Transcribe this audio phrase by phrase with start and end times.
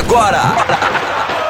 [0.00, 0.40] Agora,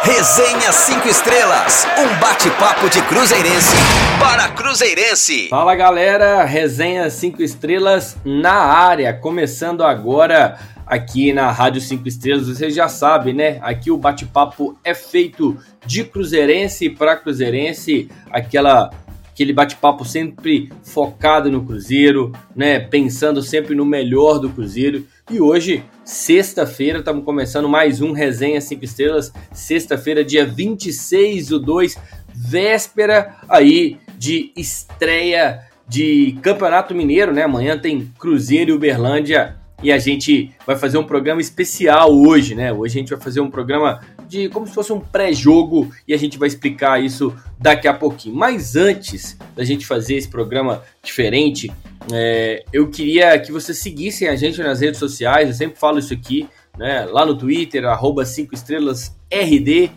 [0.03, 3.77] Resenha 5 Estrelas, um bate-papo de Cruzeirense
[4.19, 5.49] para Cruzeirense.
[5.49, 12.49] Fala galera, Resenha 5 Estrelas na área, começando agora aqui na Rádio 5 Estrelas.
[12.49, 13.61] Você já sabe, né?
[13.63, 15.57] Aqui o bate-papo é feito
[15.87, 18.91] de Cruzeirense para Cruzeirense, aquela
[19.33, 22.81] aquele bate-papo sempre focado no Cruzeiro, né?
[22.81, 25.07] Pensando sempre no melhor do Cruzeiro.
[25.31, 29.33] E hoje, sexta-feira, estamos começando mais um Resenha 5 Estrelas.
[29.53, 31.97] Sexta-feira, dia 26 do 2,
[32.35, 37.45] véspera aí de estreia de Campeonato Mineiro, né?
[37.45, 42.73] Amanhã tem Cruzeiro e Uberlândia e a gente vai fazer um programa especial hoje, né?
[42.73, 46.17] Hoje a gente vai fazer um programa de como se fosse um pré-jogo e a
[46.17, 48.37] gente vai explicar isso daqui a pouquinho.
[48.37, 51.71] Mas antes da gente fazer esse programa diferente,
[52.13, 56.15] é, eu queria que vocês seguissem a gente nas redes sociais, eu sempre falo isso
[56.15, 56.49] aqui,
[56.79, 57.05] né?
[57.07, 59.91] Lá no Twitter, arroba 5 estrelas RD,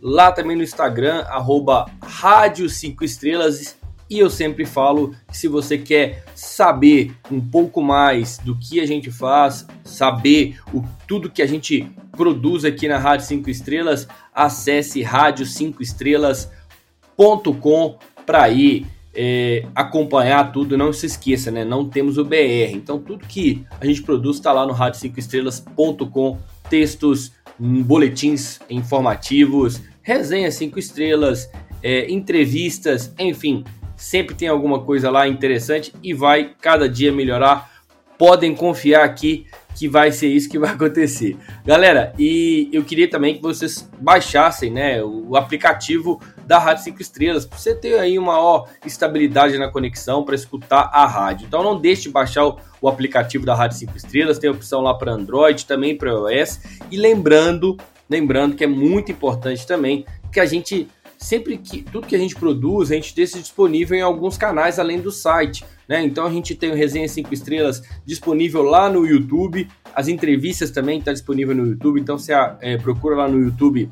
[0.00, 3.77] lá também no Instagram, arroba Rádio 5 Estrelas
[4.10, 8.86] e eu sempre falo que se você quer saber um pouco mais do que a
[8.86, 15.02] gente faz, saber o, tudo que a gente produz aqui na Rádio 5 Estrelas, acesse
[15.02, 20.78] rádio5estrelas.com para ir é, acompanhar tudo.
[20.78, 21.64] Não se esqueça, né?
[21.64, 22.72] Não temos o BR.
[22.72, 26.38] Então tudo que a gente produz está lá no rádio5estrelas.com,
[26.70, 31.50] textos, boletins informativos, resenhas 5 estrelas,
[31.82, 33.64] é, entrevistas, enfim,
[33.98, 37.76] sempre tem alguma coisa lá interessante e vai cada dia melhorar.
[38.16, 41.36] Podem confiar aqui que vai ser isso que vai acontecer.
[41.64, 47.44] Galera, e eu queria também que vocês baixassem né, o aplicativo da Rádio 5 Estrelas,
[47.44, 51.46] para você ter aí uma ó, estabilidade na conexão para escutar a rádio.
[51.46, 54.94] Então não deixe de baixar o, o aplicativo da Rádio 5 Estrelas, tem opção lá
[54.94, 56.60] para Android, também para iOS.
[56.90, 57.76] E lembrando,
[58.08, 62.36] lembrando que é muito importante também que a gente sempre que tudo que a gente
[62.36, 65.64] produz, a gente deixa disponível em alguns canais além do site.
[65.88, 66.04] Né?
[66.04, 70.98] Então a gente tem o Resenha 5 Estrelas disponível lá no YouTube, as entrevistas também
[70.98, 73.90] estão tá disponível no YouTube, então você é, procura lá no YouTube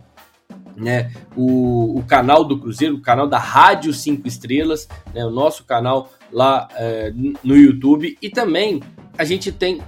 [0.77, 5.65] né, o, o, canal do Cruzeiro, o canal da Rádio 5 Estrelas, né, o nosso
[5.65, 8.83] canal lá é, no YouTube, e também
[9.17, 9.81] a gente tem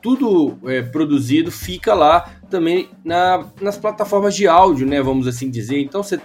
[0.00, 5.80] tudo é, produzido, fica lá também na, nas plataformas de áudio, né, vamos assim dizer.
[5.80, 6.18] Então você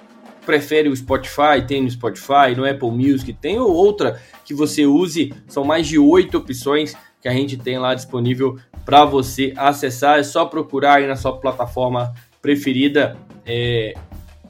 [0.46, 5.34] prefere o Spotify, tem no Spotify, no Apple Music, tem ou outra que você use.
[5.48, 10.20] São mais de oito opções que a gente tem lá disponível para você acessar.
[10.20, 13.96] É só procurar aí na sua plataforma preferida é,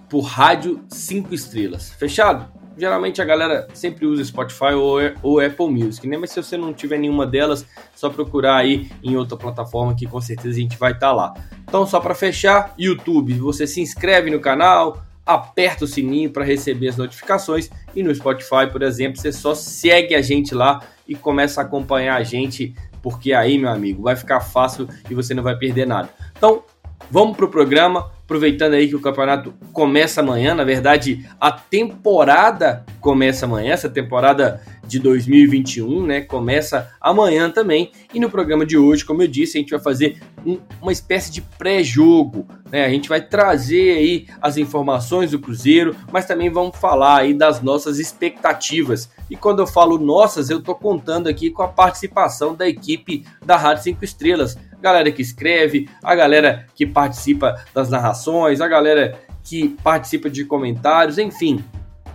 [0.10, 1.92] por rádio 5 estrelas.
[1.92, 2.54] Fechado?
[2.78, 6.18] Geralmente a galera sempre usa Spotify ou, ou Apple Music, né?
[6.18, 10.20] Mas se você não tiver nenhuma delas, só procurar aí em outra plataforma que com
[10.20, 11.34] certeza a gente vai estar tá lá.
[11.64, 16.90] Então, só para fechar, YouTube, você se inscreve no canal, aperta o sininho para receber
[16.90, 21.62] as notificações e no Spotify, por exemplo, você só segue a gente lá e começa
[21.62, 25.58] a acompanhar a gente, porque aí, meu amigo, vai ficar fácil e você não vai
[25.58, 26.10] perder nada.
[26.38, 26.64] Então,
[27.10, 33.46] vamos pro programa, aproveitando aí que o campeonato começa amanhã, na verdade, a temporada começa
[33.46, 36.22] amanhã, essa temporada de 2021, né?
[36.22, 37.92] Começa amanhã também.
[38.14, 41.32] E no programa de hoje, como eu disse, a gente vai fazer um, uma espécie
[41.32, 42.86] de pré-jogo, né?
[42.86, 47.62] A gente vai trazer aí as informações do Cruzeiro, mas também vamos falar aí das
[47.62, 49.10] nossas expectativas.
[49.30, 53.58] E quando eu falo nossas, eu tô contando aqui com a participação da equipe da
[53.58, 54.58] Rádio 5 Estrelas.
[54.82, 58.15] Galera que escreve, a galera que participa das narrações,
[58.62, 61.64] a galera que participa de comentários, enfim,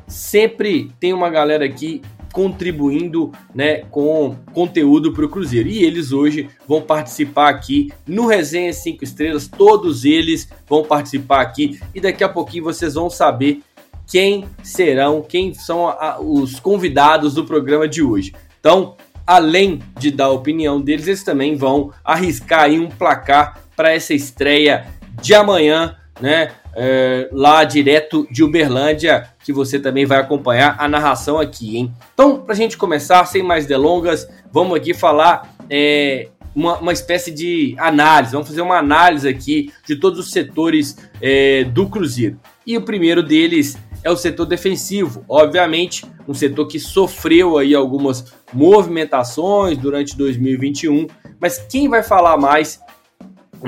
[0.07, 2.03] sempre tem uma galera aqui
[2.33, 5.69] contribuindo né, com conteúdo para o Cruzeiro.
[5.69, 11.81] E eles hoje vão participar aqui no Resenha 5 Estrelas, todos eles vão participar aqui
[11.95, 13.63] e daqui a pouquinho vocês vão saber
[14.07, 18.33] quem serão, quem são a, os convidados do programa de hoje.
[18.59, 18.97] Então,
[19.27, 24.13] além de dar a opinião deles, eles também vão arriscar aí um placar para essa
[24.13, 24.87] estreia
[25.21, 26.53] de amanhã, né?
[26.73, 31.93] É, lá direto de Uberlândia, que você também vai acompanhar a narração aqui, hein?
[32.15, 37.33] Então, para a gente começar, sem mais delongas, vamos aqui falar é, uma, uma, espécie
[37.33, 42.39] de análise, vamos fazer uma análise aqui de todos os setores é, do Cruzeiro.
[42.65, 48.33] E o primeiro deles é o setor defensivo, obviamente, um setor que sofreu aí algumas
[48.53, 51.07] movimentações durante 2021,
[51.41, 52.81] mas quem vai falar mais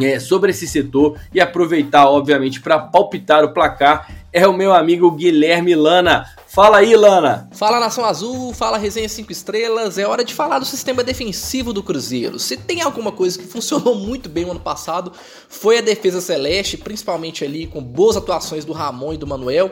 [0.01, 5.11] é, sobre esse setor e aproveitar, obviamente, para palpitar o placar é o meu amigo
[5.11, 6.25] Guilherme Lana.
[6.49, 7.49] Fala aí, Lana.
[7.53, 9.99] Fala Nação Azul, fala Resenha 5 Estrelas.
[9.99, 12.39] É hora de falar do sistema defensivo do Cruzeiro.
[12.39, 15.13] Se tem alguma coisa que funcionou muito bem no ano passado,
[15.49, 19.71] foi a defesa celeste, principalmente ali com boas atuações do Ramon e do Manuel.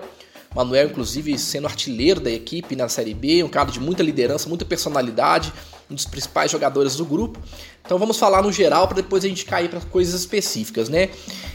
[0.55, 4.65] Manuel, inclusive, sendo artilheiro da equipe na Série B, um cara de muita liderança, muita
[4.65, 5.53] personalidade,
[5.91, 7.39] um dos principais jogadores do grupo.
[7.85, 11.11] Então vamos falar no geral para depois a gente cair para coisas específicas, né?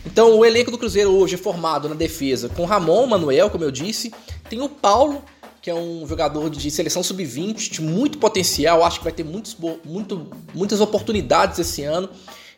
[0.05, 3.71] Então o elenco do Cruzeiro hoje é formado na defesa com Ramon, Manuel, como eu
[3.71, 4.13] disse,
[4.49, 5.23] tem o Paulo,
[5.61, 9.57] que é um jogador de seleção sub-20, de muito potencial, acho que vai ter muitos,
[9.83, 12.09] muito, muitas oportunidades esse ano.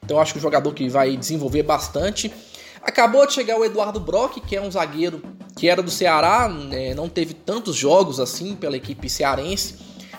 [0.03, 2.31] Então acho que é um jogador que vai desenvolver bastante.
[2.81, 5.21] Acabou de chegar o Eduardo Brock, que é um zagueiro
[5.56, 9.75] que era do Ceará, né, não teve tantos jogos assim pela equipe cearense,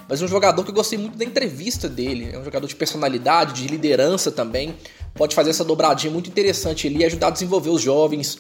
[0.09, 2.31] mas um jogador que eu gostei muito da entrevista dele.
[2.33, 4.75] É um jogador de personalidade, de liderança também.
[5.15, 8.39] Pode fazer essa dobradinha muito interessante ali e ajudar a desenvolver os jovens,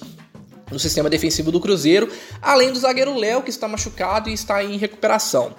[0.70, 2.08] no sistema defensivo do Cruzeiro,
[2.40, 5.54] além do zagueiro Léo, que está machucado e está em recuperação.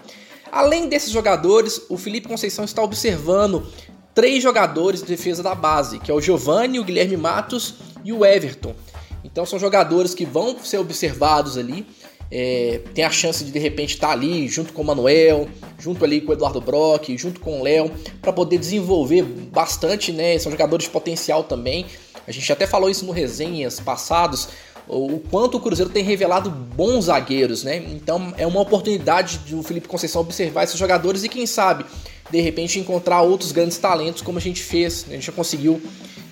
[0.51, 3.67] Além desses jogadores, o Felipe Conceição está observando
[4.13, 8.25] três jogadores de defesa da base, que é o Giovanni, o Guilherme Matos e o
[8.25, 8.75] Everton.
[9.23, 11.85] Então são jogadores que vão ser observados ali.
[12.31, 15.47] É, tem a chance de de repente estar ali junto com o Manuel,
[15.79, 17.91] junto ali com o Eduardo Brock, junto com o Léo,
[18.21, 20.37] para poder desenvolver bastante, né?
[20.37, 21.85] São jogadores de potencial também.
[22.27, 24.49] A gente até falou isso no resenhas passados,
[24.87, 27.77] o quanto o Cruzeiro tem revelado bons zagueiros, né?
[27.77, 31.85] Então é uma oportunidade do Felipe Conceição observar esses jogadores e quem sabe
[32.29, 35.81] de repente encontrar outros grandes talentos como a gente fez, a gente já conseguiu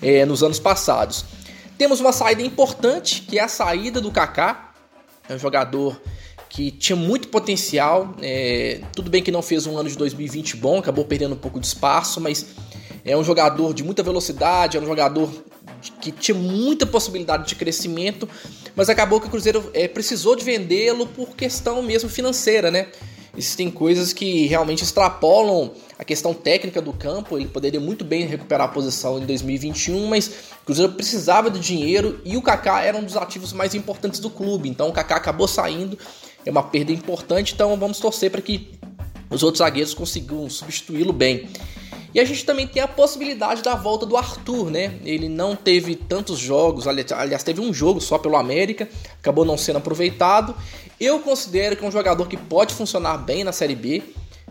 [0.02, 1.24] é, nos anos passados.
[1.76, 4.67] Temos uma saída importante que é a saída do Kaká,
[5.28, 6.00] é um jogador
[6.48, 8.14] que tinha muito potencial.
[8.22, 11.60] É, tudo bem que não fez um ano de 2020 bom, acabou perdendo um pouco
[11.60, 12.46] de espaço, mas
[13.04, 15.30] é um jogador de muita velocidade, é um jogador
[16.00, 18.28] que tinha muita possibilidade de crescimento,
[18.74, 22.88] mas acabou que o Cruzeiro é, precisou de vendê-lo por questão mesmo financeira, né?
[23.36, 27.36] Existem coisas que realmente extrapolam a questão técnica do campo.
[27.36, 30.28] Ele poderia muito bem recuperar a posição em 2021, mas
[30.62, 34.30] o Cruzeiro precisava de dinheiro e o Kaká era um dos ativos mais importantes do
[34.30, 34.68] clube.
[34.68, 35.98] Então o Kaká acabou saindo,
[36.46, 37.52] é uma perda importante.
[37.52, 38.78] Então vamos torcer para que
[39.28, 41.48] os outros zagueiros consigam substituí-lo bem.
[42.14, 44.98] E a gente também tem a possibilidade da volta do Arthur, né?
[45.04, 49.76] Ele não teve tantos jogos, aliás, teve um jogo só pelo América, acabou não sendo
[49.76, 50.54] aproveitado.
[50.98, 54.02] Eu considero que é um jogador que pode funcionar bem na Série B.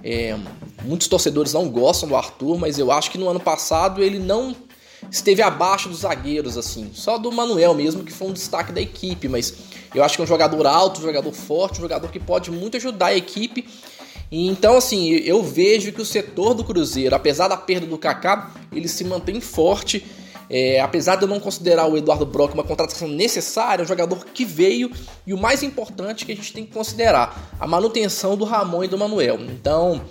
[0.04, 0.38] É,
[0.84, 4.56] muitos torcedores não gostam do Arthur, mas eu acho que no ano passado ele não
[5.12, 6.92] esteve abaixo dos zagueiros, assim.
[6.94, 9.28] Só do Manuel mesmo, que foi um destaque da equipe.
[9.28, 9.54] Mas
[9.94, 12.78] eu acho que é um jogador alto, um jogador forte, um jogador que pode muito
[12.78, 13.66] ajudar a equipe
[14.32, 18.88] então, assim, eu vejo que o setor do Cruzeiro, apesar da perda do Kaká, ele
[18.88, 20.06] se mantém forte.
[20.50, 24.26] É, apesar de eu não considerar o Eduardo Brock uma contratação necessária, é um jogador
[24.26, 24.92] que veio
[25.26, 28.88] e o mais importante que a gente tem que considerar, a manutenção do Ramon e
[28.88, 29.40] do Manuel.
[29.42, 30.02] Então,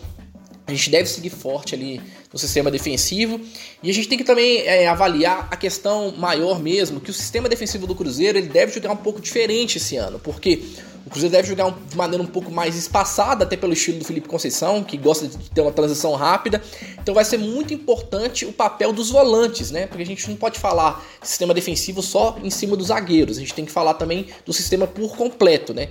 [0.66, 2.00] a gente deve seguir forte ali
[2.32, 3.40] no sistema defensivo
[3.82, 7.48] e a gente tem que também é, avaliar a questão maior mesmo, que o sistema
[7.48, 10.62] defensivo do Cruzeiro ele deve jogar um pouco diferente esse ano, porque
[11.06, 14.26] o Cruzeiro deve jogar de maneira um pouco mais espaçada, até pelo estilo do Felipe
[14.26, 16.60] Conceição, que gosta de ter uma transição rápida.
[17.00, 19.86] Então vai ser muito importante o papel dos volantes, né?
[19.86, 23.54] Porque a gente não pode falar sistema defensivo só em cima dos zagueiros, a gente
[23.54, 25.88] tem que falar também do sistema por completo, né?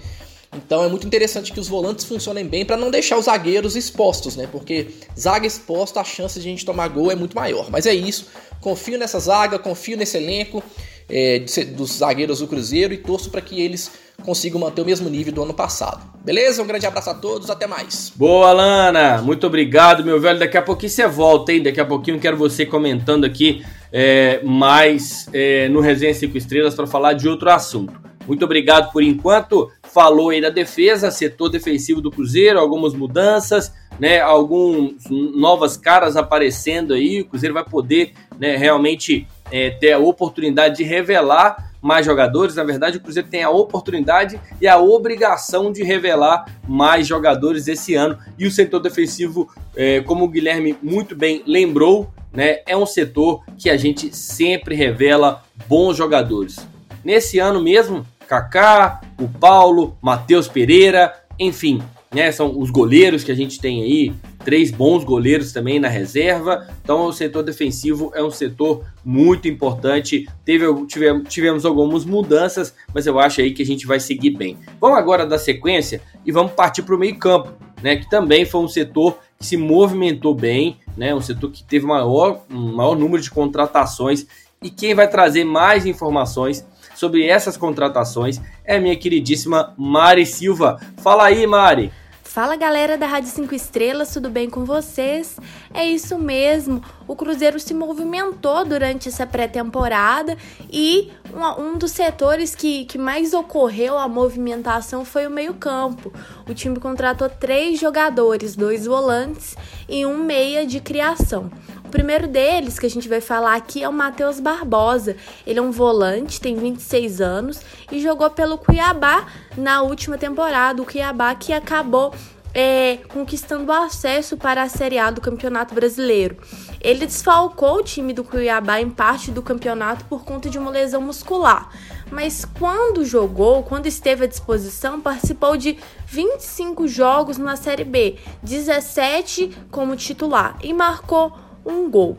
[0.54, 4.36] Então é muito interessante que os volantes funcionem bem para não deixar os zagueiros expostos,
[4.36, 4.48] né?
[4.52, 7.70] Porque zaga exposta, a chance de a gente tomar gol é muito maior.
[7.70, 8.28] Mas é isso.
[8.62, 10.64] Confio nessa zaga, confio nesse elenco
[11.10, 13.92] é, dos zagueiros do Cruzeiro e torço para que eles
[14.24, 16.02] consigam manter o mesmo nível do ano passado.
[16.24, 16.62] Beleza?
[16.62, 18.12] Um grande abraço a todos, até mais.
[18.16, 19.22] Boa, Lana!
[19.22, 20.40] Muito obrigado, meu velho.
[20.40, 21.62] Daqui a pouquinho você volta, hein?
[21.62, 26.88] Daqui a pouquinho quero você comentando aqui é, mais é, no Resenha 5 Estrelas para
[26.88, 27.94] falar de outro assunto.
[28.28, 29.72] Muito obrigado por enquanto.
[29.84, 34.20] Falou aí da defesa, setor defensivo do Cruzeiro, algumas mudanças, né?
[34.20, 37.22] Algumas novas caras aparecendo aí.
[37.22, 42.56] O Cruzeiro vai poder né, realmente é, ter a oportunidade de revelar mais jogadores.
[42.56, 47.94] Na verdade, o Cruzeiro tem a oportunidade e a obrigação de revelar mais jogadores esse
[47.94, 48.18] ano.
[48.40, 53.44] E o setor defensivo, é, como o Guilherme muito bem lembrou, né, é um setor
[53.56, 56.58] que a gente sempre revela bons jogadores.
[57.04, 63.36] Nesse ano mesmo, Kaká, o Paulo, Matheus Pereira, enfim, né, são os goleiros que a
[63.36, 64.12] gente tem aí,
[64.46, 66.68] três bons goleiros também na reserva.
[66.82, 70.28] Então, o setor defensivo é um setor muito importante.
[70.46, 74.58] Teve, tivemos, tivemos algumas mudanças, mas eu acho aí que a gente vai seguir bem.
[74.80, 77.98] Vamos agora dar sequência e vamos partir para o meio-campo, né?
[77.98, 81.14] Que também foi um setor que se movimentou bem, né?
[81.14, 84.28] Um setor que teve maior, um maior número de contratações
[84.62, 90.80] E quem vai trazer mais informações sobre essas contratações é a minha queridíssima Mari Silva.
[90.98, 91.92] Fala aí, Mari!
[92.36, 95.38] Fala galera da Rádio 5 Estrelas, tudo bem com vocês?
[95.74, 100.38] É isso mesmo, o Cruzeiro se movimentou durante essa pré-temporada
[100.72, 106.12] e um, um, dos setores que, que mais ocorreu a movimentação foi o meio-campo.
[106.50, 109.56] O time contratou três jogadores, dois volantes
[109.88, 111.52] e um meia de criação.
[111.84, 115.16] O primeiro deles que a gente vai falar aqui é o Matheus Barbosa.
[115.46, 120.82] Ele é um volante, tem 26 anos e jogou pelo Cuiabá na última temporada.
[120.82, 122.14] O Cuiabá que acabou
[122.56, 126.38] é, conquistando acesso para a Série A do Campeonato Brasileiro.
[126.80, 131.02] Ele desfalcou o time do Cuiabá em parte do campeonato por conta de uma lesão
[131.02, 131.70] muscular,
[132.10, 139.52] mas quando jogou, quando esteve à disposição, participou de 25 jogos na Série B, 17
[139.70, 142.18] como titular e marcou um gol.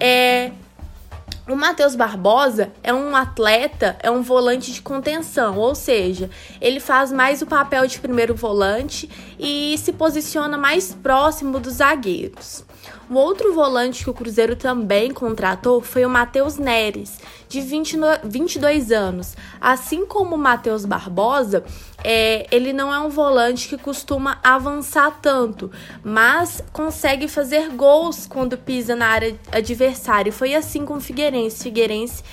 [0.00, 0.50] É,
[1.48, 6.28] o Matheus Barbosa é um atleta, é um volante de contenção, ou seja,
[6.60, 12.64] ele faz mais o papel de primeiro volante e se posiciona mais próximo dos zagueiros.
[13.08, 18.90] O outro volante que o Cruzeiro também contratou foi o Matheus Neres, de 20, 22
[18.90, 19.36] anos.
[19.60, 21.64] Assim como o Matheus Barbosa,
[22.02, 25.70] é, ele não é um volante que costuma avançar tanto,
[26.02, 30.32] mas consegue fazer gols quando pisa na área adversária.
[30.32, 31.62] Foi assim com o Figueirense.
[31.62, 32.24] Figueirense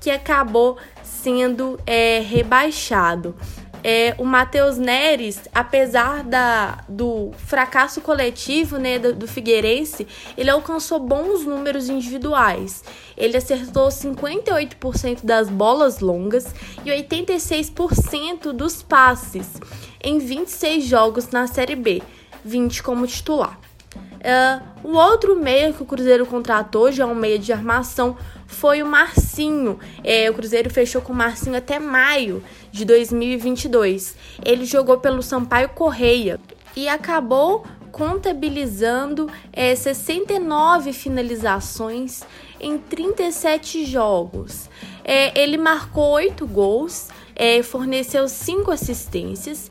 [0.00, 3.34] que acabou sendo é, rebaixado
[3.82, 10.06] é, o Matheus Neres, apesar da, do fracasso coletivo né, do, do, Figueirense,
[10.36, 12.84] ele alcançou bons números individuais.
[13.16, 19.48] Ele acertou 58% das bolas longas e 86% dos passes
[20.02, 22.02] em 26 jogos na Série B,
[22.44, 23.69] 20 como titular.
[24.20, 28.86] Uh, o outro meia que o Cruzeiro contratou, já um meia de armação, foi o
[28.86, 29.78] Marcinho.
[30.04, 34.16] É, o Cruzeiro fechou com o Marcinho até maio de 2022.
[34.44, 36.38] Ele jogou pelo Sampaio Correia
[36.76, 42.22] e acabou contabilizando é, 69 finalizações
[42.60, 44.68] em 37 jogos.
[45.04, 49.70] É, ele marcou 8 gols, é, forneceu 5 assistências.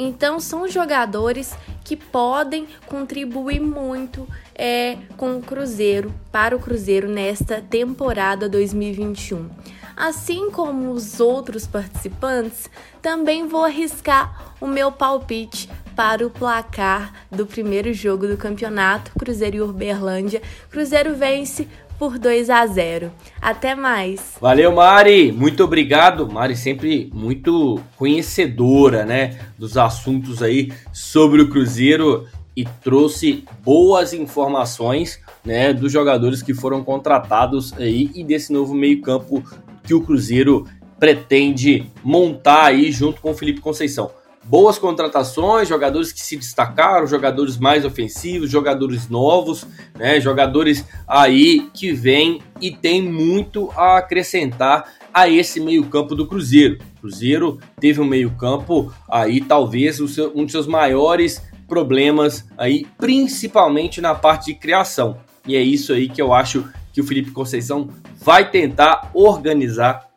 [0.00, 1.52] Então, são jogadores
[1.82, 9.50] que podem contribuir muito é, com o Cruzeiro, para o Cruzeiro nesta temporada 2021.
[9.96, 12.70] Assim como os outros participantes,
[13.02, 19.56] também vou arriscar o meu palpite para o placar do primeiro jogo do campeonato Cruzeiro
[19.56, 20.40] e Uberlândia.
[20.70, 21.66] Cruzeiro vence
[21.98, 23.10] por 2 a 0.
[23.40, 24.36] Até mais.
[24.40, 25.32] Valeu, Mari.
[25.32, 26.30] Muito obrigado.
[26.30, 32.26] Mari sempre muito conhecedora, né, dos assuntos aí sobre o Cruzeiro
[32.56, 39.42] e trouxe boas informações, né, dos jogadores que foram contratados aí e desse novo meio-campo
[39.84, 40.66] que o Cruzeiro
[40.98, 44.10] pretende montar aí junto com o Felipe Conceição.
[44.48, 50.18] Boas contratações, jogadores que se destacaram, jogadores mais ofensivos, jogadores novos, né?
[50.18, 56.78] Jogadores aí que vêm e tem muito a acrescentar a esse meio-campo do Cruzeiro.
[56.98, 64.14] Cruzeiro teve um meio-campo aí, talvez, seu, um dos seus maiores problemas aí, principalmente na
[64.14, 65.18] parte de criação.
[65.46, 70.08] E é isso aí que eu acho que o Felipe Conceição vai tentar organizar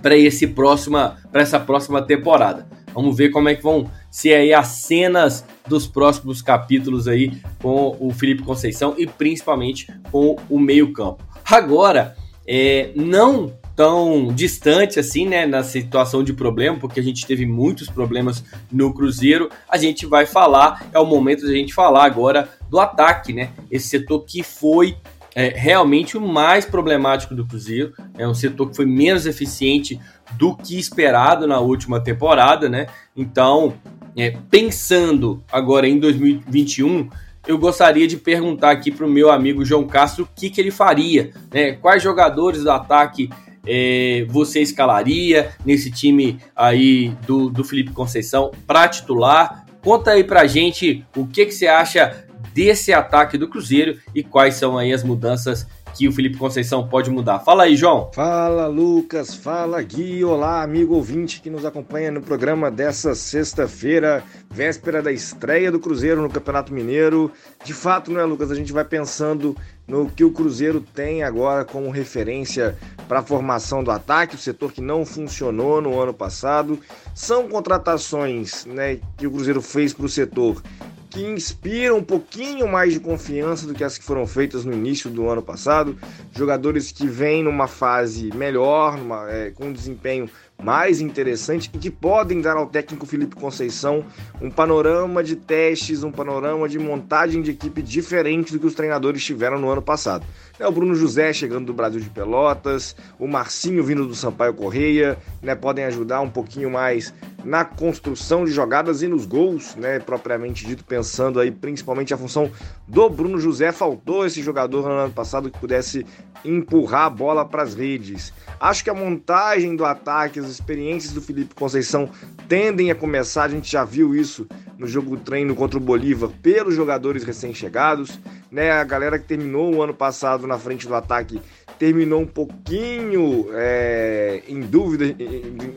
[0.00, 2.66] para esse próxima para essa próxima temporada.
[2.94, 7.96] Vamos ver como é que vão ser aí as cenas dos próximos capítulos aí com
[8.00, 11.24] o Felipe Conceição e principalmente com o meio-campo.
[11.44, 12.16] Agora,
[12.46, 17.88] é, não tão distante assim, né, na situação de problema, porque a gente teve muitos
[17.88, 22.78] problemas no Cruzeiro, a gente vai falar, é o momento da gente falar agora do
[22.78, 23.50] ataque, né?
[23.70, 24.96] Esse setor que foi
[25.34, 27.92] é realmente o mais problemático do Cruzeiro.
[28.18, 30.00] É um setor que foi menos eficiente
[30.32, 32.86] do que esperado na última temporada, né?
[33.16, 33.74] Então,
[34.16, 37.08] é, pensando agora em 2021,
[37.46, 40.70] eu gostaria de perguntar aqui para o meu amigo João Castro o que, que ele
[40.70, 41.72] faria, né?
[41.72, 43.30] Quais jogadores do ataque
[43.66, 49.64] é, você escalaria nesse time aí do, do Felipe Conceição para titular?
[49.82, 54.54] Conta aí pra gente o que, que você acha desse ataque do Cruzeiro e quais
[54.54, 57.40] são aí as mudanças que o Felipe Conceição pode mudar.
[57.40, 58.10] Fala aí, João.
[58.14, 59.34] Fala, Lucas.
[59.34, 60.24] Fala, Gui.
[60.24, 66.22] Olá, amigo ouvinte que nos acompanha no programa dessa sexta-feira, véspera da estreia do Cruzeiro
[66.22, 67.32] no Campeonato Mineiro.
[67.64, 68.50] De fato, não é, Lucas?
[68.50, 72.76] A gente vai pensando no que o Cruzeiro tem agora como referência
[73.08, 76.78] para a formação do ataque, o setor que não funcionou no ano passado.
[77.14, 80.62] São contratações né, que o Cruzeiro fez para o setor
[81.10, 85.10] que inspiram um pouquinho mais de confiança do que as que foram feitas no início
[85.10, 85.98] do ano passado.
[86.34, 90.30] Jogadores que vêm numa fase melhor, numa, é, com um desempenho
[90.62, 94.04] mais interessante e que podem dar ao técnico Felipe Conceição
[94.40, 99.24] um panorama de testes, um panorama de montagem de equipe diferente do que os treinadores
[99.24, 100.24] tiveram no ano passado.
[100.58, 105.18] É o Bruno José chegando do Brasil de Pelotas, o Marcinho vindo do Sampaio Correia,
[105.42, 107.12] né, podem ajudar um pouquinho mais
[107.44, 112.50] na construção de jogadas e nos gols, né, propriamente dito, pensando aí principalmente a função
[112.86, 113.72] do Bruno José.
[113.72, 116.06] Faltou esse jogador no ano passado que pudesse
[116.44, 118.32] empurrar a bola para as redes.
[118.58, 122.08] Acho que a montagem do ataque, as experiências do Felipe Conceição
[122.48, 124.46] tendem a começar, a gente já viu isso
[124.78, 128.18] no jogo treino contra o Bolívar pelos jogadores recém-chegados,
[128.50, 128.72] né?
[128.72, 131.40] A galera que terminou o ano passado na frente do ataque
[131.80, 135.16] terminou um pouquinho é, em dúvida,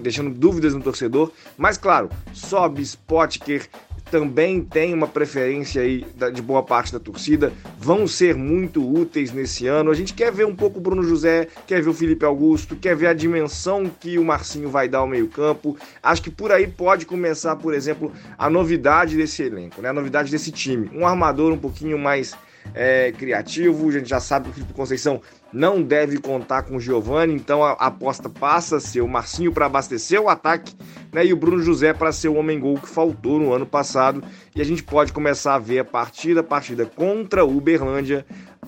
[0.02, 3.70] deixando dúvidas no torcedor, mas claro, sobe Spotker
[4.12, 9.66] também tem uma preferência aí de boa parte da torcida, vão ser muito úteis nesse
[9.66, 9.90] ano.
[9.90, 12.96] A gente quer ver um pouco o Bruno José, quer ver o Felipe Augusto, quer
[12.96, 15.78] ver a dimensão que o Marcinho vai dar ao meio-campo.
[16.04, 19.90] Acho que por aí pode começar, por exemplo, a novidade desse elenco, né?
[19.90, 20.92] A novidade desse time.
[20.94, 22.36] Um armador um pouquinho mais
[22.74, 26.80] é, criativo, a gente já sabe que o Felipe Conceição não deve contar com o
[26.80, 30.76] Giovani, então a, aposta passa a ser o Marcinho para abastecer o ataque
[31.12, 34.24] né, e o Bruno José para ser o homem-gol que faltou no ano passado.
[34.56, 38.26] E a gente pode começar a ver a partida a partida contra o Uberlândia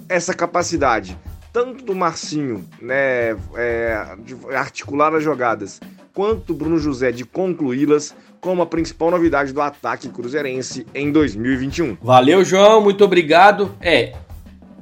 [0.07, 1.17] essa capacidade
[1.55, 5.79] tanto do Marcinho né, é, de articular as jogadas,
[6.13, 8.13] quanto do Bruno José de concluí-las,
[8.45, 11.97] como a principal novidade do ataque cruzeirense em 2021.
[11.99, 13.75] Valeu, João, muito obrigado.
[13.81, 14.13] É,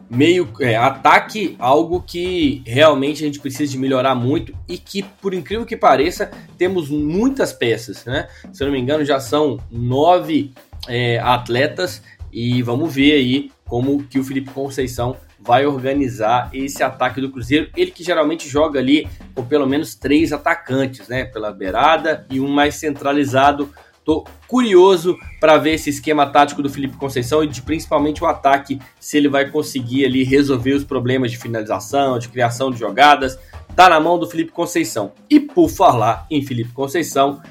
[0.10, 5.34] meio é, ataque, algo que realmente a gente precisa de melhorar muito e que, por
[5.34, 8.28] incrível que pareça, temos muitas peças, né?
[8.52, 10.52] Se eu não me engano, já são nove
[10.90, 12.04] é, atletas
[12.34, 17.70] e vamos ver aí como que o Felipe Conceição vai organizar esse ataque do Cruzeiro.
[17.76, 21.26] Ele que geralmente joga ali com pelo menos três atacantes, né?
[21.26, 23.70] Pela beirada e um mais centralizado.
[24.06, 28.80] Tô curioso para ver esse esquema tático do Felipe Conceição e de principalmente o ataque,
[29.00, 33.40] se ele vai conseguir ali resolver os problemas de finalização, de criação de jogadas.
[33.76, 35.14] Tá na mão do Felipe Conceição.
[35.30, 37.42] E por falar em Felipe Conceição,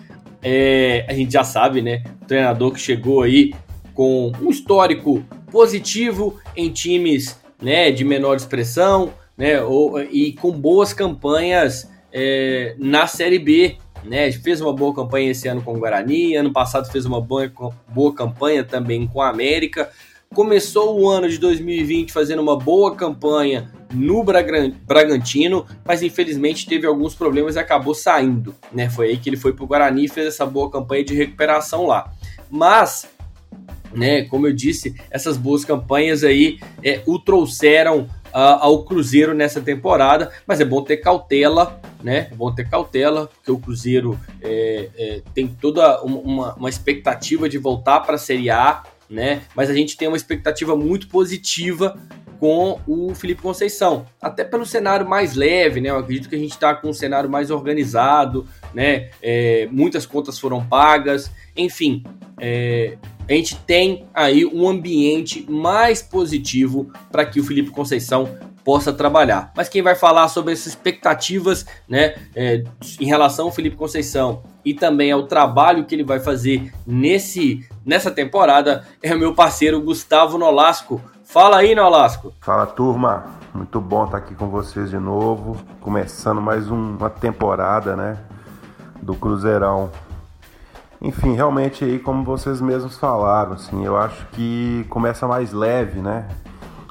[0.43, 2.03] é, a gente já sabe, né?
[2.23, 3.55] O treinador que chegou aí
[3.95, 10.93] com um histórico positivo em times né, de menor expressão, né, ou, e com boas
[10.93, 13.77] campanhas é, na Série B.
[14.05, 17.49] Né, fez uma boa campanha esse ano com o Guarani, ano passado fez uma boa,
[17.87, 19.91] boa campanha também com a América.
[20.35, 27.15] Começou o ano de 2020 fazendo uma boa campanha no Bragantino, mas infelizmente teve alguns
[27.15, 28.55] problemas e acabou saindo.
[28.73, 28.91] Né?
[28.91, 31.87] Foi aí que ele foi para o Guarani e fez essa boa campanha de recuperação
[31.87, 32.11] lá.
[32.51, 33.09] Mas
[33.95, 34.23] né?
[34.23, 40.33] Como eu disse, essas boas campanhas aí é, o trouxeram uh, ao Cruzeiro nessa temporada,
[40.47, 42.29] mas é bom ter cautela, né?
[42.31, 47.59] É bom ter cautela, porque o Cruzeiro é, é, tem toda uma, uma expectativa de
[47.59, 49.43] voltar para a Série A, né?
[49.55, 51.99] Mas a gente tem uma expectativa muito positiva
[52.41, 55.91] com o Felipe Conceição, até pelo cenário mais leve, né?
[55.91, 59.11] Eu acredito que a gente está com um cenário mais organizado, né?
[59.23, 62.03] É, muitas contas foram pagas, enfim,
[62.41, 62.99] é,
[63.29, 68.29] a gente tem aí um ambiente mais positivo para que o Felipe Conceição
[68.65, 69.53] possa trabalhar.
[69.57, 72.63] Mas quem vai falar sobre essas expectativas, né, é,
[73.01, 78.11] em relação ao Felipe Conceição e também ao trabalho que ele vai fazer nesse nessa
[78.11, 81.01] temporada é o meu parceiro Gustavo Nolasco.
[81.25, 82.33] Fala aí, Nolasco.
[82.41, 83.25] Fala, turma.
[83.55, 88.19] Muito bom estar aqui com vocês de novo, começando mais uma temporada, né,
[89.03, 89.91] do Cruzeirão
[91.03, 96.29] enfim, realmente aí como vocês mesmos falaram, assim, eu acho que começa mais leve, né?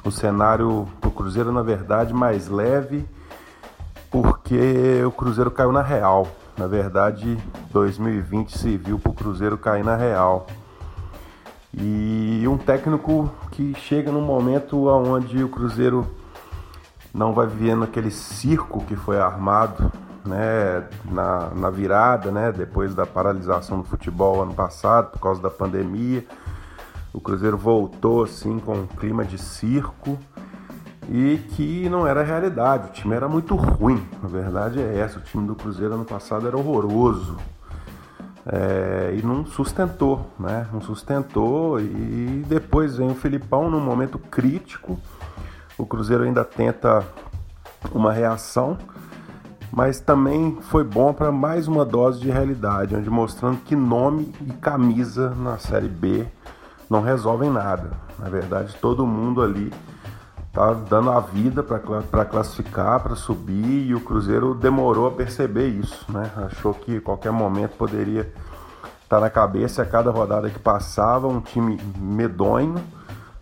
[0.04, 3.08] O cenário pro Cruzeiro, na verdade, mais leve,
[4.10, 6.28] porque o Cruzeiro caiu na real.
[6.58, 7.38] Na verdade,
[7.70, 10.46] 2020 se viu pro Cruzeiro cair na real.
[11.72, 16.06] E um técnico que chega num momento onde o Cruzeiro
[17.14, 19.90] não vai vivendo aquele circo que foi armado
[20.24, 25.50] né, na, na virada, né, depois da paralisação do futebol ano passado por causa da
[25.50, 26.24] pandemia.
[27.12, 30.18] O Cruzeiro voltou assim com um clima de circo
[31.08, 32.88] e que não era realidade.
[32.88, 35.18] O time era muito ruim, a verdade é essa.
[35.18, 37.36] O time do Cruzeiro ano passado era horroroso
[38.46, 40.66] é, e não sustentou, né?
[40.72, 44.98] Não sustentou e depois vem o Filipão num momento crítico.
[45.76, 47.04] O Cruzeiro ainda tenta
[47.92, 48.78] uma reação
[49.72, 54.52] mas também foi bom para mais uma dose de realidade, onde mostrando que nome e
[54.52, 56.26] camisa na Série B
[56.90, 57.90] não resolvem nada.
[58.18, 59.72] Na verdade, todo mundo ali
[60.52, 66.04] tá dando a vida para classificar, para subir e o Cruzeiro demorou a perceber isso,
[66.12, 66.30] né?
[66.36, 68.30] Achou que qualquer momento poderia
[69.02, 72.74] estar tá na cabeça a cada rodada que passava um time medonho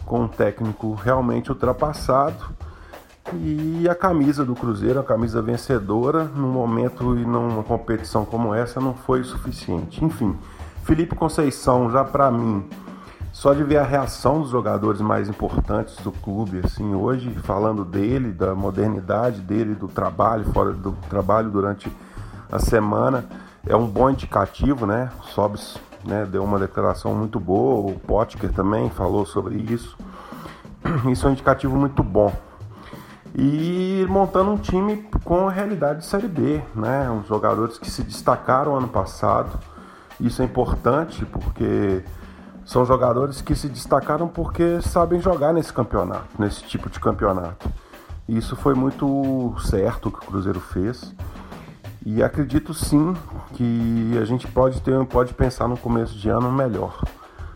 [0.07, 2.55] com um técnico realmente ultrapassado
[3.35, 8.81] e a camisa do Cruzeiro, a camisa vencedora, num momento e numa competição como essa
[8.81, 10.05] não foi suficiente.
[10.05, 10.37] Enfim,
[10.85, 12.65] Felipe Conceição já para mim
[13.33, 18.33] só de ver a reação dos jogadores mais importantes do clube, assim, hoje, falando dele,
[18.33, 21.91] da modernidade dele, do trabalho, fora do trabalho durante
[22.51, 23.25] a semana,
[23.67, 25.11] é um bom indicativo, né?
[25.21, 29.97] O Sobs né, deu uma declaração muito boa, o Potker também falou sobre isso.
[31.11, 32.33] Isso é um indicativo muito bom.
[33.35, 37.09] E montando um time com a realidade de Série B, né?
[37.11, 39.59] Uns jogadores que se destacaram ano passado.
[40.19, 42.03] Isso é importante porque
[42.65, 47.71] são jogadores que se destacaram porque sabem jogar nesse campeonato, nesse tipo de campeonato.
[48.29, 51.15] Isso foi muito certo que o Cruzeiro fez.
[52.05, 53.15] E acredito sim
[53.55, 57.03] que a gente pode ter, pode pensar no começo de ano melhor,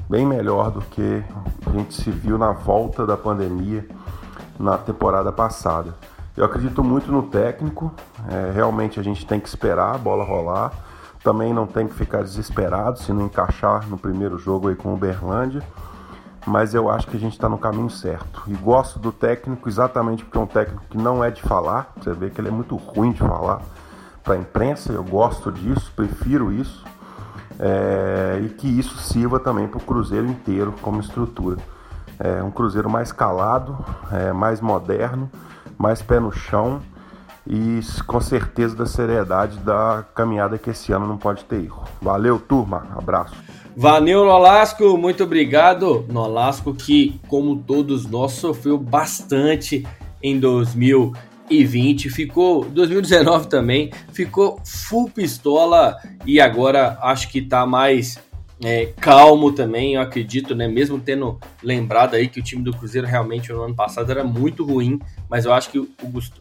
[0.08, 1.24] bem melhor do que
[1.66, 3.86] a gente se viu na volta da pandemia
[4.58, 5.94] na temporada passada.
[6.36, 7.92] Eu acredito muito no técnico,
[8.28, 10.72] é, realmente a gente tem que esperar a bola rolar
[11.24, 14.96] também não tem que ficar desesperado se não encaixar no primeiro jogo aí com o
[14.96, 15.62] Berlândia.
[16.46, 18.42] Mas eu acho que a gente está no caminho certo.
[18.46, 21.90] E gosto do técnico exatamente porque é um técnico que não é de falar.
[21.96, 23.62] Você vê que ele é muito ruim de falar
[24.22, 24.92] para a imprensa.
[24.92, 26.84] Eu gosto disso, prefiro isso.
[27.58, 31.56] É, e que isso sirva também para o Cruzeiro inteiro como estrutura.
[32.18, 35.30] É um Cruzeiro mais calado, é, mais moderno,
[35.76, 36.80] mais pé no chão
[37.46, 41.84] e com certeza da seriedade da caminhada que esse ano não pode ter erro.
[42.00, 42.86] Valeu, turma.
[42.96, 43.34] Abraço.
[43.76, 44.96] Valeu, Nolasco.
[44.96, 46.06] Muito obrigado.
[46.08, 49.86] Nolasco que, como todos nós, sofreu bastante
[50.22, 52.08] em 2020.
[52.08, 58.18] Ficou, 2019 também, ficou full pistola e agora acho que tá mais
[58.64, 60.66] é, calmo também, eu acredito, né?
[60.66, 64.64] Mesmo tendo lembrado aí que o time do Cruzeiro realmente no ano passado era muito
[64.64, 64.98] ruim,
[65.28, 65.88] mas eu acho que o,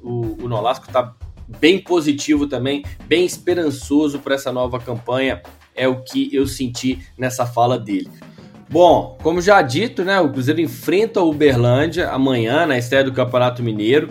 [0.02, 1.14] o, o Nolasco tá
[1.60, 5.42] bem positivo também, bem esperançoso para essa nova campanha,
[5.76, 8.10] é o que eu senti nessa fala dele.
[8.70, 13.62] Bom, como já dito, né, o Cruzeiro enfrenta o Uberlândia amanhã na estreia do Campeonato
[13.62, 14.10] Mineiro.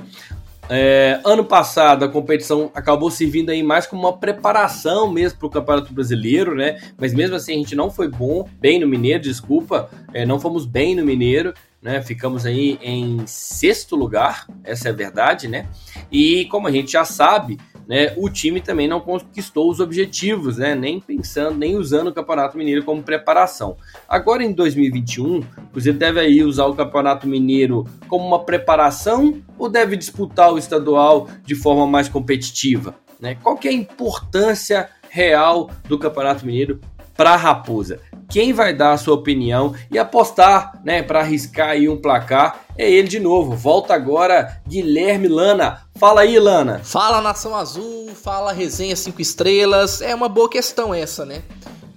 [0.75, 5.51] É, ano passado a competição acabou servindo aí mais como uma preparação mesmo para o
[5.51, 6.81] Campeonato Brasileiro, né?
[6.97, 10.65] Mas mesmo assim a gente não foi bom, bem no Mineiro, desculpa, é, não fomos
[10.65, 12.01] bem no Mineiro, né?
[12.01, 15.69] Ficamos aí em sexto lugar, essa é a verdade, né?
[16.11, 17.59] E como a gente já sabe,
[17.89, 22.57] né, o time também não conquistou os objetivos, né, nem pensando, nem usando o Campeonato
[22.57, 23.77] Mineiro como preparação.
[24.09, 29.69] Agora em 2021, o Cruzeiro deve aí usar o Campeonato Mineiro como uma preparação ou
[29.69, 32.95] deve disputar o estadual de forma mais competitiva?
[33.21, 33.37] Né?
[33.37, 36.81] Qual que é a importância real do Campeonato Mineiro
[37.17, 38.01] para a Raposa?
[38.29, 42.91] Quem vai dar a sua opinião e apostar, né, para arriscar aí um placar é
[42.91, 43.55] ele de novo.
[43.55, 45.83] Volta agora Guilherme Lana.
[45.97, 46.81] Fala aí, Lana.
[46.83, 50.01] Fala Nação Azul, fala Resenha 5 Estrelas.
[50.01, 51.43] É uma boa questão essa, né?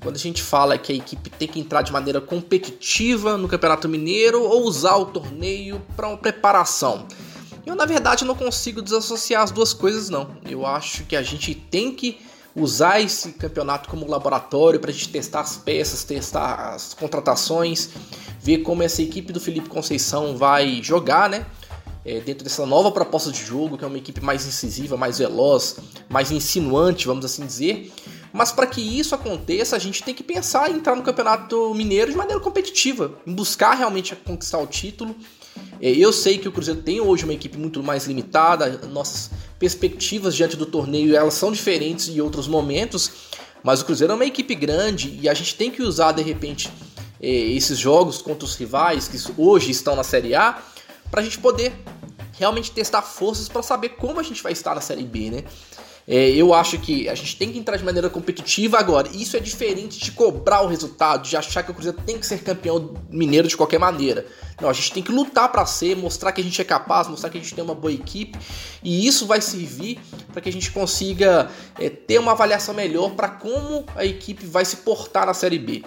[0.01, 3.89] Quando a gente fala que a equipe tem que entrar de maneira competitiva no Campeonato
[3.89, 7.07] Mineiro ou usar o torneio para uma preparação.
[7.65, 10.29] Eu, na verdade, não consigo desassociar as duas coisas, não.
[10.47, 12.19] Eu acho que a gente tem que
[12.55, 17.89] usar esse campeonato como laboratório para a gente testar as peças, testar as contratações,
[18.39, 21.45] ver como essa equipe do Felipe Conceição vai jogar, né?
[22.05, 25.77] É, dentro dessa nova proposta de jogo, que é uma equipe mais incisiva, mais veloz,
[26.07, 27.91] mais insinuante, vamos assim dizer.
[28.31, 32.11] Mas para que isso aconteça, a gente tem que pensar em entrar no Campeonato Mineiro
[32.11, 35.15] de maneira competitiva, em buscar realmente conquistar o título.
[35.81, 40.35] É, eu sei que o Cruzeiro tem hoje uma equipe muito mais limitada, nossas perspectivas
[40.35, 43.11] diante do torneio elas são diferentes em outros momentos,
[43.63, 46.69] mas o Cruzeiro é uma equipe grande e a gente tem que usar de repente
[47.21, 50.61] é, esses jogos contra os rivais que hoje estão na Série A
[51.09, 51.73] para a gente poder
[52.37, 55.43] realmente testar forças para saber como a gente vai estar na Série B, né?
[56.07, 59.09] É, eu acho que a gente tem que entrar de maneira competitiva agora.
[59.11, 62.43] Isso é diferente de cobrar o resultado, de achar que o Cruzeiro tem que ser
[62.43, 64.25] campeão mineiro de qualquer maneira.
[64.61, 67.31] Não, a gente tem que lutar para ser, mostrar que a gente é capaz, mostrar
[67.31, 68.37] que a gente tem uma boa equipe.
[68.83, 69.99] E isso vai servir
[70.31, 74.63] para que a gente consiga é, ter uma avaliação melhor para como a equipe vai
[74.63, 75.83] se portar na Série B.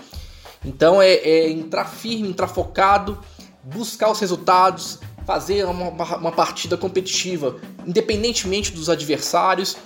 [0.64, 3.20] Então é, é entrar firme, entrar focado,
[3.62, 9.76] buscar os resultados, fazer uma, uma partida competitiva, independentemente dos adversários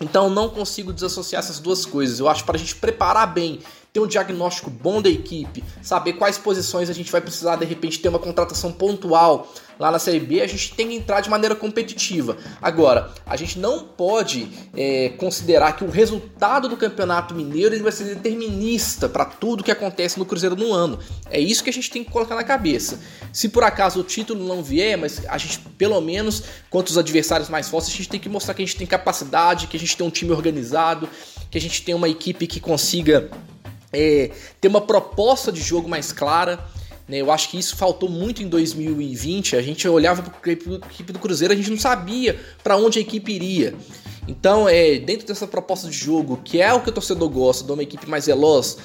[0.00, 2.20] então não consigo desassociar essas duas coisas.
[2.20, 3.60] Eu acho para a gente preparar bem,
[3.98, 7.98] ter um diagnóstico bom da equipe, saber quais posições a gente vai precisar de repente
[7.98, 11.54] ter uma contratação pontual lá na Série B, a gente tem que entrar de maneira
[11.54, 12.36] competitiva.
[12.60, 17.92] Agora, a gente não pode é, considerar que o resultado do Campeonato Mineiro ele vai
[17.92, 20.98] ser determinista para tudo que acontece no Cruzeiro no ano.
[21.30, 22.98] É isso que a gente tem que colocar na cabeça.
[23.32, 27.48] Se por acaso o título não vier, mas a gente, pelo menos, contra os adversários
[27.48, 29.96] mais fortes, a gente tem que mostrar que a gente tem capacidade, que a gente
[29.96, 31.08] tem um time organizado,
[31.50, 33.30] que a gente tem uma equipe que consiga
[33.92, 36.58] é, ter uma proposta de jogo mais clara.
[37.08, 37.18] Né?
[37.18, 39.56] Eu acho que isso faltou muito em 2020.
[39.56, 43.02] A gente olhava para a equipe do Cruzeiro, a gente não sabia para onde a
[43.02, 43.74] equipe iria.
[44.28, 47.72] Então, é, dentro dessa proposta de jogo, que é o que o torcedor gosta, de
[47.72, 48.76] uma equipe mais veloz,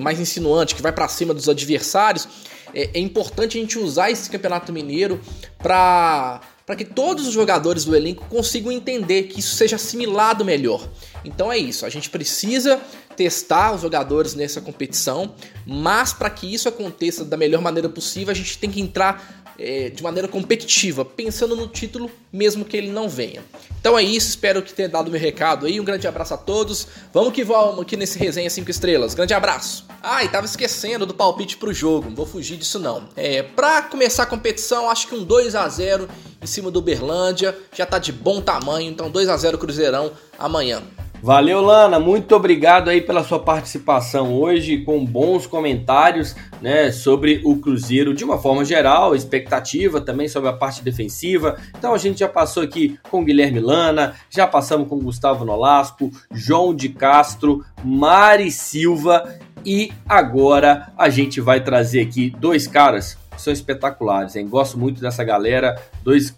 [0.00, 2.26] mais insinuante, que vai para cima dos adversários,
[2.74, 5.20] é, é, importante a gente usar esse Campeonato Mineiro
[5.58, 10.88] para para que todos os jogadores do elenco consigam entender que isso seja assimilado melhor.
[11.24, 12.80] Então é isso, a gente precisa
[13.16, 15.34] testar os jogadores nessa competição,
[15.66, 19.90] mas para que isso aconteça da melhor maneira possível, a gente tem que entrar é,
[19.90, 23.42] de maneira competitiva, pensando no título, mesmo que ele não venha.
[23.80, 25.80] Então é isso, espero que tenha dado meu recado aí.
[25.80, 26.86] Um grande abraço a todos.
[27.12, 29.14] Vamos que vamos aqui nesse resenha 5 estrelas.
[29.14, 29.86] Grande abraço.
[30.02, 33.08] Ah, e tava esquecendo do palpite pro jogo, não vou fugir disso não.
[33.16, 36.08] É, pra começar a competição, acho que um 2 a 0
[36.40, 40.82] em cima do Berlândia já tá de bom tamanho, então 2 a 0 Cruzeirão amanhã.
[41.22, 42.00] Valeu, Lana.
[42.00, 48.24] Muito obrigado aí pela sua participação hoje, com bons comentários né, sobre o Cruzeiro de
[48.24, 51.58] uma forma geral, expectativa também sobre a parte defensiva.
[51.78, 56.74] Então a gente já passou aqui com Guilherme Lana, já passamos com Gustavo Nolasco, João
[56.74, 63.52] de Castro, Mari Silva e agora a gente vai trazer aqui dois caras que são
[63.52, 64.48] espetaculares, hein?
[64.48, 66.34] Gosto muito dessa galera, dois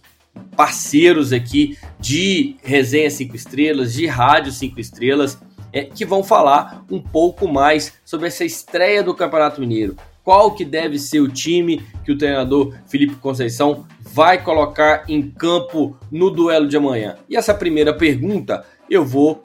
[0.57, 5.39] parceiros aqui de Resenha 5 Estrelas, de Rádio 5 Estrelas,
[5.73, 9.97] é, que vão falar um pouco mais sobre essa estreia do Campeonato Mineiro.
[10.23, 15.97] Qual que deve ser o time que o treinador Felipe Conceição vai colocar em campo
[16.11, 17.17] no duelo de amanhã?
[17.29, 19.43] E essa primeira pergunta eu vou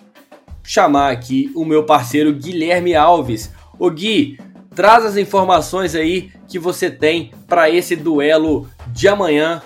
[0.61, 3.51] chamar aqui o meu parceiro Guilherme Alves.
[3.79, 4.37] O Gui,
[4.75, 9.61] traz as informações aí que você tem para esse duelo de amanhã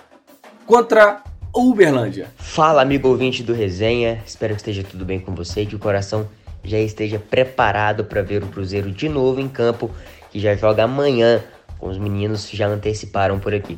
[0.71, 1.21] contra
[1.53, 2.31] Uberlândia.
[2.37, 4.23] Fala, amigo ouvinte do Resenha.
[4.25, 6.29] Espero que esteja tudo bem com você e que o coração
[6.63, 9.91] já esteja preparado para ver o Cruzeiro de novo em campo,
[10.31, 11.43] que já joga amanhã,
[11.77, 13.77] como os meninos já anteciparam por aqui.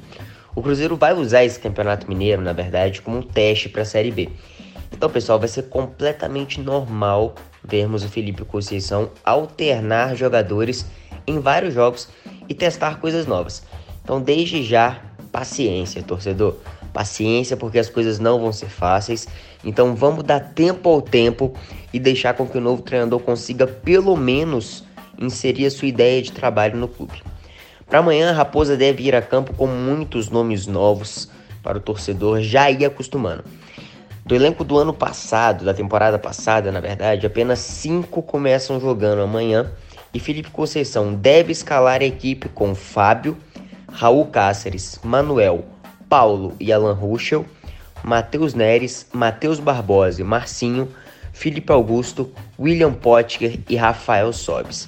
[0.55, 4.11] O Cruzeiro vai usar esse Campeonato Mineiro, na verdade, como um teste para a Série
[4.11, 4.29] B.
[4.91, 10.85] Então, pessoal, vai ser completamente normal vermos o Felipe Conceição alternar jogadores
[11.25, 12.07] em vários jogos
[12.47, 13.63] e testar coisas novas.
[14.03, 15.01] Então, desde já,
[15.31, 16.55] paciência, torcedor.
[16.93, 19.27] Paciência, porque as coisas não vão ser fáceis.
[19.63, 21.53] Então vamos dar tempo ao tempo
[21.91, 24.83] e deixar com que o novo treinador consiga pelo menos
[25.17, 27.21] inserir a sua ideia de trabalho no clube.
[27.87, 31.29] Para amanhã, a Raposa deve ir a campo com muitos nomes novos
[31.61, 33.43] para o torcedor já ir acostumando.
[34.25, 39.71] Do elenco do ano passado, da temporada passada, na verdade, apenas cinco começam jogando amanhã
[40.13, 43.37] e Felipe Conceição deve escalar a equipe com Fábio,
[43.91, 45.65] Raul Cáceres, Manuel,
[46.13, 47.43] Paulo e Alan Ruschel,
[48.03, 50.87] Matheus Neres, Matheus Barbosa, Marcinho,
[51.31, 54.87] Felipe Augusto, William Potker e Rafael Sobes.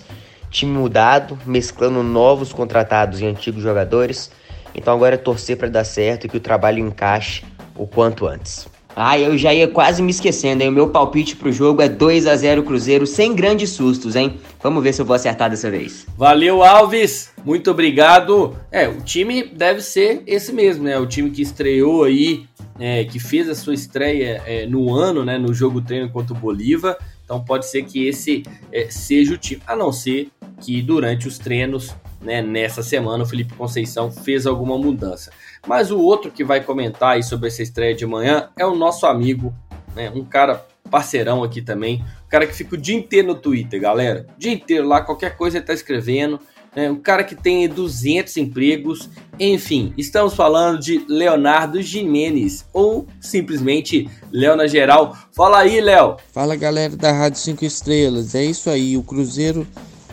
[0.52, 4.30] Time mudado, mesclando novos contratados e antigos jogadores.
[4.76, 7.44] Então agora é torcer para dar certo e que o trabalho encaixe
[7.76, 8.68] o quanto antes.
[8.96, 10.70] Ah, eu já ia quase me esquecendo, hein?
[10.70, 14.40] O meu palpite pro jogo é 2 a 0 Cruzeiro, sem grandes sustos, hein?
[14.64, 16.08] Vamos ver se eu vou acertar dessa vez.
[16.18, 17.30] Valeu, Alves!
[17.44, 18.56] Muito obrigado.
[18.72, 20.98] É, o time deve ser esse mesmo, né?
[20.98, 22.46] O time que estreou aí,
[22.80, 25.38] é, que fez a sua estreia é, no ano, né?
[25.38, 26.98] No jogo treino contra o Bolívar.
[27.26, 30.30] Então pode ser que esse é, seja o time, a não ser
[30.62, 35.32] que durante os treinos, né, nessa semana, o Felipe Conceição fez alguma mudança.
[35.68, 39.06] Mas o outro que vai comentar aí sobre essa estreia de manhã é o nosso
[39.06, 39.54] amigo,
[39.96, 43.80] né, um cara parceirão aqui também, um cara que fica o dia inteiro no Twitter,
[43.80, 44.28] galera.
[44.36, 46.40] O dia inteiro lá, qualquer coisa ele tá escrevendo.
[46.76, 49.10] Né, um cara que tem 200 empregos.
[49.40, 55.18] Enfim, estamos falando de Leonardo Jimenez, ou simplesmente Léo na geral.
[55.32, 56.18] Fala aí, Léo.
[56.34, 58.36] Fala galera da Rádio 5 Estrelas.
[58.36, 59.66] É isso aí, o Cruzeiro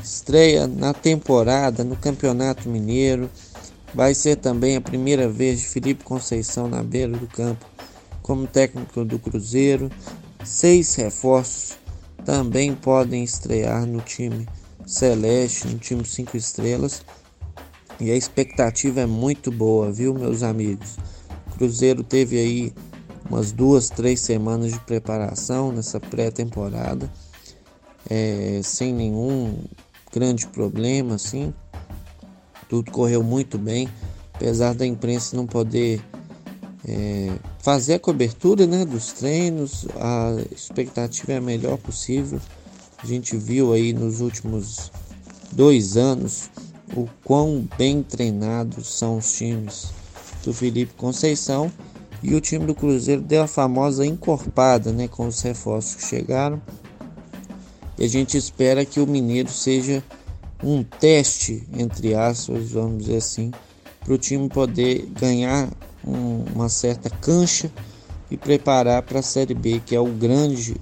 [0.02, 3.30] estreia na temporada no Campeonato Mineiro.
[3.94, 7.64] Vai ser também a primeira vez de Felipe Conceição na beira do campo
[8.22, 9.90] como técnico do Cruzeiro.
[10.44, 11.76] Seis reforços
[12.24, 14.48] também podem estrear no time
[14.86, 17.02] Celeste, no time 5 estrelas.
[18.00, 20.96] E a expectativa é muito boa, viu, meus amigos?
[21.48, 22.72] O Cruzeiro teve aí
[23.28, 27.10] umas duas, três semanas de preparação nessa pré-temporada,
[28.10, 29.56] é, sem nenhum
[30.12, 31.52] grande problema, assim.
[32.68, 33.88] Tudo correu muito bem,
[34.34, 36.02] apesar da imprensa não poder
[36.86, 42.40] é, fazer a cobertura né, dos treinos, a expectativa é a melhor possível.
[43.02, 44.90] A gente viu aí nos últimos
[45.52, 46.50] dois anos
[46.96, 49.88] o quão bem treinados são os times
[50.44, 51.70] do Felipe Conceição
[52.22, 56.60] e o time do Cruzeiro deu a famosa encorpada né, com os reforços que chegaram.
[58.02, 60.02] A gente espera que o Mineiro seja
[60.60, 63.52] um teste, entre aspas, vamos dizer assim,
[64.00, 65.70] para o time poder ganhar
[66.04, 67.70] um, uma certa cancha
[68.28, 70.74] e preparar para a Série B, que é o grande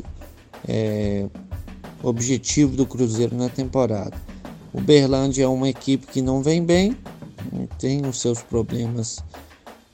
[0.67, 1.27] é,
[2.03, 4.17] objetivo do Cruzeiro na temporada.
[4.73, 6.97] O Berlândia é uma equipe que não vem bem,
[7.79, 9.23] tem os seus problemas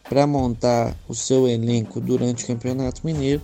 [0.08, 3.42] para montar o seu elenco durante o Campeonato Mineiro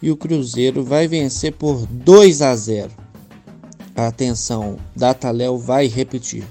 [0.00, 3.07] e o Cruzeiro vai vencer por 2 a 0.
[4.06, 6.44] Atenção, Dataléu vai repetir.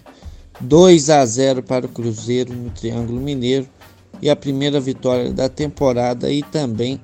[0.59, 3.65] 2 a 0 para o Cruzeiro no Triângulo Mineiro
[4.21, 6.99] e a primeira vitória da temporada e também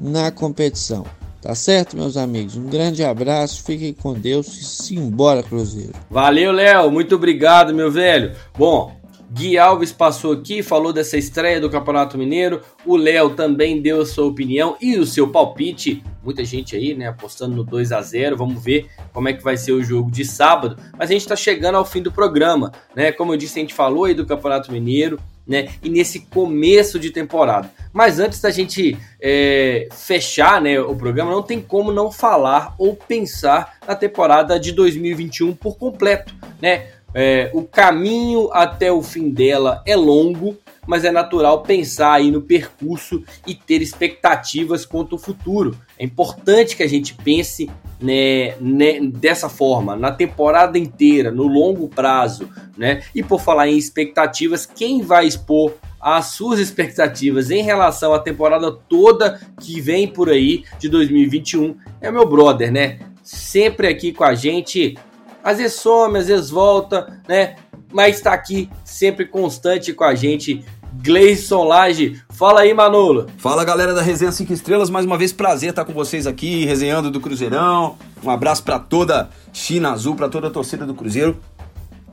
[0.00, 1.04] na competição.
[1.42, 2.56] Tá certo, meus amigos?
[2.56, 5.94] Um grande abraço, fiquem com Deus e simbora, Cruzeiro.
[6.08, 8.36] Valeu, Léo, muito obrigado, meu velho.
[8.56, 8.97] Bom,
[9.30, 12.62] Gui Alves passou aqui, falou dessa estreia do Campeonato Mineiro.
[12.86, 16.02] O Léo também deu a sua opinião e o seu palpite.
[16.24, 18.36] Muita gente aí, né, apostando no 2 a 0.
[18.36, 20.76] Vamos ver como é que vai ser o jogo de sábado.
[20.96, 23.12] Mas a gente está chegando ao fim do programa, né?
[23.12, 25.68] Como eu disse, a gente falou aí do Campeonato Mineiro, né?
[25.82, 27.70] E nesse começo de temporada.
[27.92, 32.94] Mas antes da gente é, fechar, né, o programa, não tem como não falar ou
[32.94, 36.97] pensar na temporada de 2021 por completo, né?
[37.14, 42.42] É, o caminho até o fim dela é longo, mas é natural pensar aí no
[42.42, 45.76] percurso e ter expectativas quanto ao futuro.
[45.98, 51.88] É importante que a gente pense né, né, dessa forma, na temporada inteira, no longo
[51.88, 53.02] prazo, né?
[53.14, 58.70] E por falar em expectativas, quem vai expor as suas expectativas em relação à temporada
[58.70, 63.00] toda que vem por aí de 2021 é meu brother, né?
[63.22, 64.96] Sempre aqui com a gente,
[65.42, 67.56] às vezes some, às vezes volta, né?
[67.92, 70.64] Mas está aqui sempre constante com a gente.
[71.00, 73.26] Gleison Lage, fala aí, Manolo.
[73.38, 77.10] Fala galera da Resenha 5 Estrelas, mais uma vez prazer estar com vocês aqui, resenhando
[77.10, 77.96] do Cruzeirão.
[78.22, 81.38] Um abraço para toda China Azul, para toda a torcida do Cruzeiro.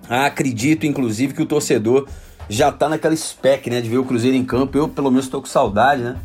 [0.07, 2.07] Acredito, inclusive, que o torcedor
[2.47, 4.77] já tá naquela spec, né, de ver o Cruzeiro em campo.
[4.77, 6.17] Eu, pelo menos, estou com saudade, né?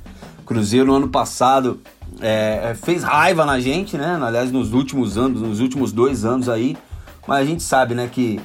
[0.45, 1.81] Cruzeiro no ano passado
[2.21, 4.19] é, fez raiva na gente, né?
[4.21, 6.77] Aliás, nos últimos anos, nos últimos dois anos aí.
[7.27, 8.41] Mas a gente sabe, né, que,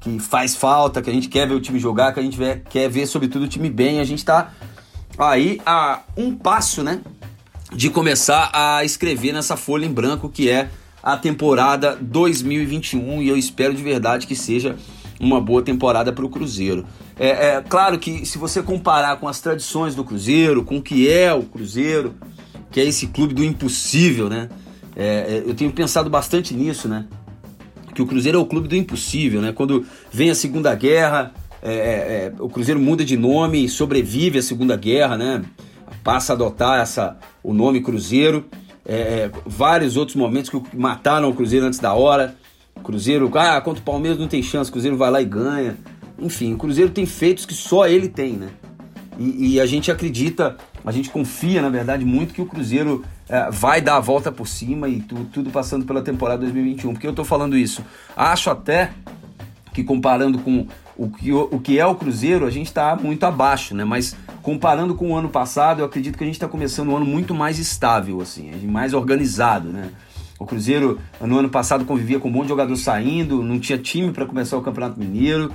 [0.00, 2.62] que faz falta, que a gente quer ver o time jogar, que a gente vê,
[2.68, 4.00] quer ver, sobretudo, o time bem.
[4.00, 4.52] A gente tá
[5.18, 7.00] aí a um passo, né,
[7.74, 10.68] de começar a escrever nessa folha em branco que é
[11.02, 14.76] a temporada 2021 e eu espero de verdade que seja
[15.18, 16.84] uma boa temporada para o Cruzeiro.
[17.18, 21.08] É, é, claro que se você comparar com as tradições do Cruzeiro, com o que
[21.08, 22.14] é o Cruzeiro,
[22.70, 24.48] que é esse clube do impossível, né?
[24.96, 27.06] É, é eu tenho pensado bastante nisso, né?
[27.94, 29.52] Que o Cruzeiro é o clube do impossível, né?
[29.52, 34.42] Quando vem a Segunda Guerra, é, é, o Cruzeiro muda de nome e sobrevive à
[34.42, 35.42] Segunda Guerra, né?
[36.02, 38.46] Passa a adotar essa, o nome Cruzeiro.
[39.46, 42.36] vários outros momentos que mataram o Cruzeiro antes da hora.
[42.82, 45.76] Cruzeiro, ah, contra o Palmeiras não tem chance, o Cruzeiro vai lá e ganha.
[46.18, 48.50] Enfim, o Cruzeiro tem feitos que só ele tem, né?
[49.18, 53.21] E, e a gente acredita, a gente confia, na verdade, muito que o Cruzeiro é,
[53.50, 56.92] vai dar a volta por cima e tu, tudo passando pela temporada 2021.
[56.92, 57.82] Por que eu tô falando isso?
[58.16, 58.90] Acho até
[59.72, 60.66] que comparando com
[60.96, 63.84] o que, o que é o Cruzeiro, a gente está muito abaixo, né?
[63.84, 67.06] Mas comparando com o ano passado, eu acredito que a gente está começando um ano
[67.06, 69.90] muito mais estável, assim, mais organizado, né?
[70.38, 74.12] O Cruzeiro, no ano passado, convivia com um monte de jogador saindo, não tinha time
[74.12, 75.52] para começar o Campeonato Mineiro,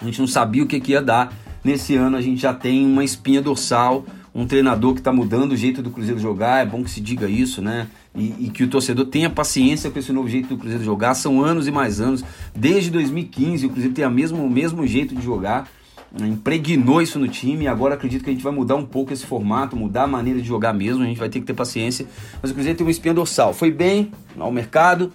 [0.00, 1.32] a gente não sabia o que, que ia dar.
[1.62, 4.04] Nesse ano, a gente já tem uma espinha dorsal,
[4.34, 7.28] um treinador que está mudando o jeito do Cruzeiro jogar, é bom que se diga
[7.28, 7.88] isso, né?
[8.14, 11.14] E, e, que o torcedor tenha paciência com esse novo jeito do Cruzeiro jogar.
[11.14, 12.24] São anos e mais anos.
[12.54, 15.68] Desde 2015, o Cruzeiro tem a mesmo, o mesmo jeito de jogar
[16.18, 17.68] impregnou isso no time.
[17.68, 20.46] Agora acredito que a gente vai mudar um pouco esse formato, mudar a maneira de
[20.46, 21.02] jogar mesmo.
[21.02, 22.06] A gente vai ter que ter paciência.
[22.42, 23.54] Mas o Cruzeiro tem uma espinha dorsal.
[23.54, 25.12] Foi bem ao mercado.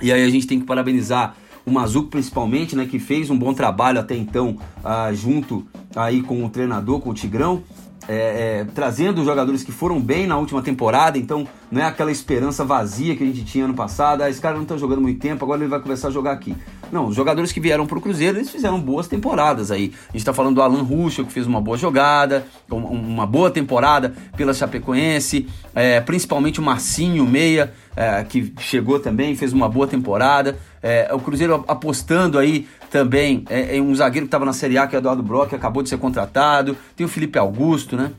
[0.00, 3.54] E aí a gente tem que parabenizar o Mazuco principalmente, né, que fez um bom
[3.54, 7.62] trabalho até então uh, junto aí com o treinador, com o Tigrão.
[8.08, 12.64] É, é, trazendo jogadores que foram bem na última temporada, então não é aquela esperança
[12.64, 14.22] vazia que a gente tinha ano passado.
[14.22, 16.56] Ah, esse cara não está jogando muito tempo, agora ele vai começar a jogar aqui.
[16.90, 19.92] Não, os jogadores que vieram pro Cruzeiro, eles fizeram boas temporadas aí.
[20.10, 24.12] A gente tá falando do Alan Ruschel, que fez uma boa jogada, uma boa temporada
[24.36, 30.58] pela Chapecoense, é, principalmente o Marcinho Meia, é, que chegou também, fez uma boa temporada.
[30.82, 34.86] É, o Cruzeiro apostando aí também é, em um zagueiro que estava na Série A,
[34.86, 36.76] que é Eduardo Brock, que acabou de ser contratado.
[36.96, 38.10] Tem o Felipe Augusto, né?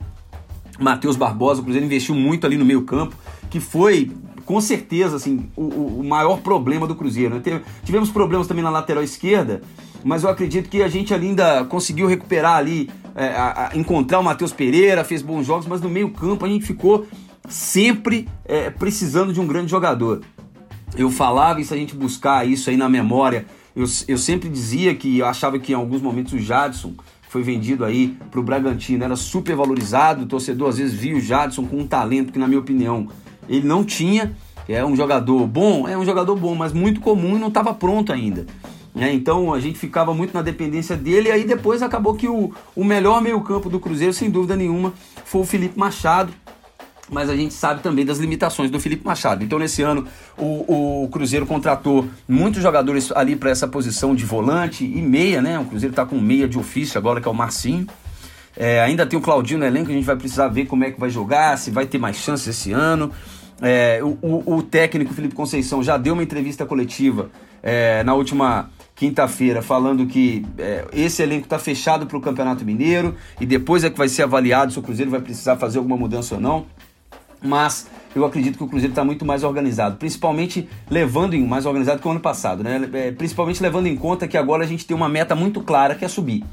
[0.79, 3.15] Matheus Barbosa, o Cruzeiro investiu muito ali no meio campo,
[3.49, 4.11] que foi
[4.45, 7.35] com certeza assim o, o maior problema do Cruzeiro.
[7.35, 7.61] Né?
[7.83, 9.61] Tivemos problemas também na lateral esquerda,
[10.03, 14.23] mas eu acredito que a gente ainda conseguiu recuperar ali, é, a, a encontrar o
[14.23, 17.05] Matheus Pereira, fez bons jogos, mas no meio campo a gente ficou
[17.47, 20.21] sempre é, precisando de um grande jogador.
[20.97, 24.93] Eu falava e se a gente buscar isso aí na memória, eu, eu sempre dizia
[24.93, 26.93] que eu achava que em alguns momentos o Jadson
[27.29, 31.19] foi vendido aí para o Bragantino, era super valorizado, o torcedor às vezes via o
[31.19, 33.07] Jadson com um talento que na minha opinião
[33.49, 34.35] ele não tinha,
[34.67, 38.13] é um jogador bom, é um jogador bom, mas muito comum e não estava pronto
[38.13, 38.45] ainda.
[38.95, 42.53] É, então a gente ficava muito na dependência dele, e aí depois acabou que o,
[42.75, 44.93] o melhor meio-campo do Cruzeiro, sem dúvida nenhuma,
[45.25, 46.31] foi o Felipe Machado,
[47.13, 49.43] mas a gente sabe também das limitações do Felipe Machado.
[49.43, 50.07] Então, nesse ano,
[50.37, 55.59] o, o Cruzeiro contratou muitos jogadores ali para essa posição de volante e meia, né?
[55.59, 57.87] O Cruzeiro está com meia de ofício agora, que é o Marcinho.
[58.55, 60.99] É, ainda tem o Claudinho no elenco, a gente vai precisar ver como é que
[60.99, 63.11] vai jogar, se vai ter mais chances esse ano.
[63.61, 67.29] É, o, o, o, técnico Felipe Conceição já deu uma entrevista coletiva
[67.61, 73.15] é, na última quinta-feira falando que é, esse elenco está fechado para o Campeonato Mineiro
[73.39, 76.35] e depois é que vai ser avaliado se o Cruzeiro vai precisar fazer alguma mudança
[76.35, 76.65] ou não
[77.43, 81.99] mas eu acredito que o Cruzeiro está muito mais organizado, principalmente levando em mais organizado
[82.01, 82.89] que o ano passado, né?
[82.93, 86.05] É, principalmente levando em conta que agora a gente tem uma meta muito clara que
[86.05, 86.43] é subir.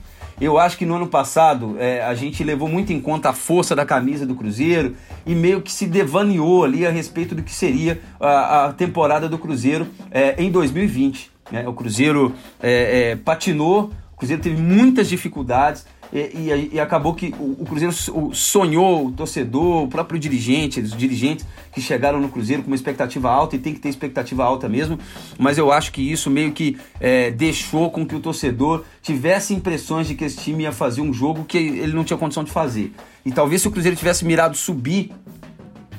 [0.41, 3.77] Eu acho que no ano passado é, a gente levou muito em conta a força
[3.77, 8.01] da camisa do Cruzeiro e meio que se devaneou ali a respeito do que seria
[8.19, 11.31] a, a temporada do Cruzeiro é, em 2020.
[11.53, 11.69] Né?
[11.69, 17.33] O Cruzeiro é, é, patinou, o Cruzeiro teve muitas dificuldades e, e, e, acabou que
[17.39, 17.95] o, o, Cruzeiro
[18.35, 23.31] sonhou, o torcedor, o próprio dirigente, os dirigentes que chegaram no Cruzeiro com uma expectativa
[23.31, 24.99] alta e tem que ter expectativa alta mesmo,
[25.39, 30.09] mas eu acho que isso meio que é, deixou com que o torcedor tivesse impressões
[30.09, 32.93] de que esse time ia fazer um jogo que ele não tinha condição de fazer.
[33.25, 35.13] E talvez se o Cruzeiro tivesse mirado subir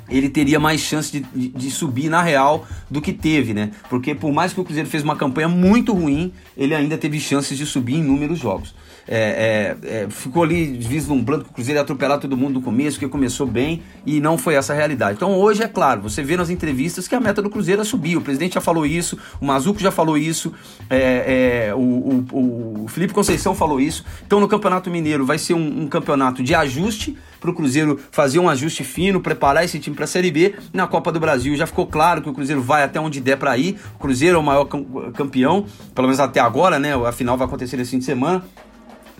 [0.09, 3.72] ele teria mais chance de, de, de, subir na real do que teve, né?
[3.89, 7.57] Porque por mais que o Cruzeiro fez uma campanha muito ruim, ele ainda teve chances
[7.57, 8.76] de subir em inúmeros jogos
[9.07, 12.99] é, é, é, ficou ali vislumbrando que o Cruzeiro ia atropelar todo mundo no começo,
[12.99, 15.15] que começou bem e não foi essa a realidade.
[15.17, 18.17] Então hoje é claro, você vê nas entrevistas que a meta do Cruzeiro é subir.
[18.17, 20.53] O presidente já falou isso, o Mazuco já falou isso,
[20.89, 24.05] é, é, o, o, o, Felipe Conceição falou isso.
[24.25, 28.39] Então no Campeonato Mineiro vai ser um, um campeonato de ajuste para o Cruzeiro fazer
[28.39, 30.55] um ajuste fino, preparar esse time para a Série B.
[30.71, 33.57] Na Copa do Brasil já ficou claro que o Cruzeiro vai até onde der para
[33.57, 33.77] ir.
[33.95, 36.93] O Cruzeiro é o maior campeão, pelo menos até agora, né?
[36.93, 38.43] A final vai acontecer nesse fim de semana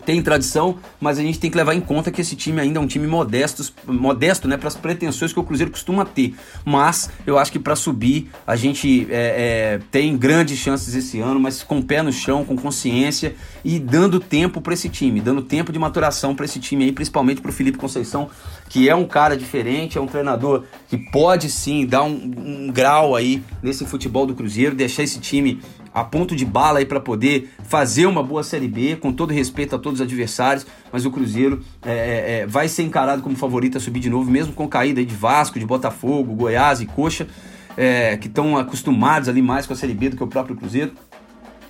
[0.06, 2.82] tem tradição, mas a gente tem que levar em conta que esse time ainda é
[2.82, 6.36] um time modesto, modesto né, para as pretensões que o Cruzeiro costuma ter.
[6.66, 11.40] Mas eu acho que para subir a gente é, é, tem grandes chances esse ano,
[11.40, 15.42] mas com o pé no chão, com consciência e dando tempo para esse time, dando
[15.42, 18.30] tempo de maturação para esse time aí, principalmente para o Felipe Conceição,
[18.70, 23.16] que é um cara diferente, é um treinador que pode sim dar um, um grau
[23.16, 25.60] aí nesse futebol do Cruzeiro, deixar esse time
[25.94, 29.76] a ponto de bala aí para poder fazer uma boa Série B, com todo respeito
[29.76, 33.78] a todos os adversários, mas o Cruzeiro é, é, é vai ser encarado como favorito
[33.78, 37.28] a subir de novo, mesmo com caída de Vasco, de Botafogo, Goiás e Coxa,
[37.76, 40.92] é, que estão acostumados ali mais com a Série B do que o próprio Cruzeiro.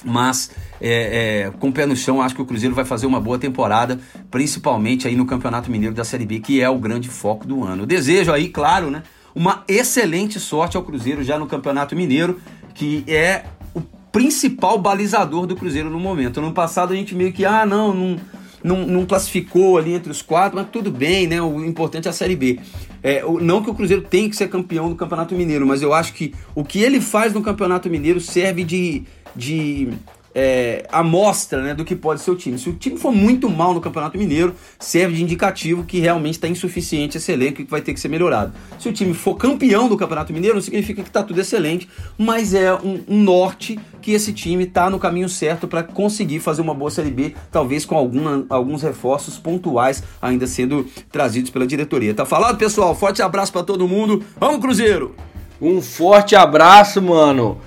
[0.04, 0.50] Mas
[0.80, 3.38] é, é, com o pé no chão, acho que o Cruzeiro vai fazer uma boa
[3.38, 4.00] temporada,
[4.32, 7.84] principalmente aí no Campeonato Mineiro da Série B, que é o grande foco do ano.
[7.84, 9.04] Eu desejo aí, claro, né,
[9.36, 12.40] uma excelente sorte ao Cruzeiro já no Campeonato Mineiro,
[12.74, 13.46] que é
[14.12, 16.42] principal balizador do Cruzeiro no momento.
[16.42, 18.18] No passado a gente meio que, ah, não, não,
[18.64, 21.42] não, não classificou ali entre os quatro, mas tudo bem, né?
[21.42, 22.60] O importante é a Série B.
[23.02, 26.14] É, não que o Cruzeiro tenha que ser campeão do Campeonato Mineiro, mas eu acho
[26.14, 29.04] que o que ele faz no Campeonato Mineiro serve de,
[29.36, 29.90] de
[30.34, 32.58] é, amostra né, do que pode ser o time.
[32.58, 36.48] Se o time for muito mal no Campeonato Mineiro, serve de indicativo que realmente está
[36.48, 38.54] insuficiente esse elenco e que vai ter que ser melhorado.
[38.80, 42.54] Se o time for campeão do Campeonato Mineiro, não significa que está tudo excelente, mas
[42.54, 46.74] é um, um norte que esse time está no caminho certo para conseguir fazer uma
[46.74, 52.14] boa Série B, talvez com alguma, alguns reforços pontuais ainda sendo trazidos pela diretoria.
[52.14, 52.96] Tá falado, pessoal?
[52.96, 54.24] Forte abraço para todo mundo.
[54.40, 55.16] Vamos, Cruzeiro!
[55.62, 57.60] Um forte abraço, mano.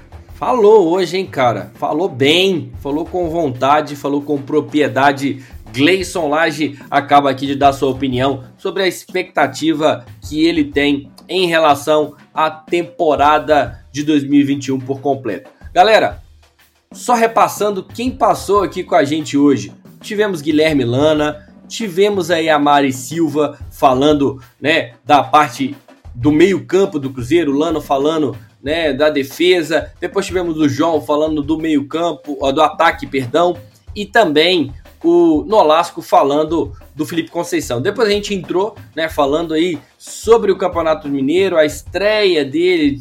[0.47, 1.73] Falou hoje, hein, cara?
[1.77, 5.43] Falou bem, falou com vontade, falou com propriedade.
[5.73, 11.47] Gleison Lage acaba aqui de dar sua opinião sobre a expectativa que ele tem em
[11.47, 15.49] relação à temporada de 2021 por completo.
[15.73, 16.23] Galera,
[16.93, 19.73] só repassando quem passou aqui com a gente hoje.
[20.03, 25.75] Tivemos Guilherme Lana, tivemos aí a Mari Silva falando, né, da parte
[26.15, 29.93] do meio-campo do Cruzeiro, Lano falando, né, da defesa.
[30.01, 33.57] Depois tivemos o João falando do meio-campo, do ataque, perdão,
[33.95, 34.73] e também
[35.05, 37.83] o Nolasco falando do Felipe Conceição.
[37.83, 42.99] Depois a gente entrou, né, falando aí sobre o Campeonato Mineiro, a estreia dele,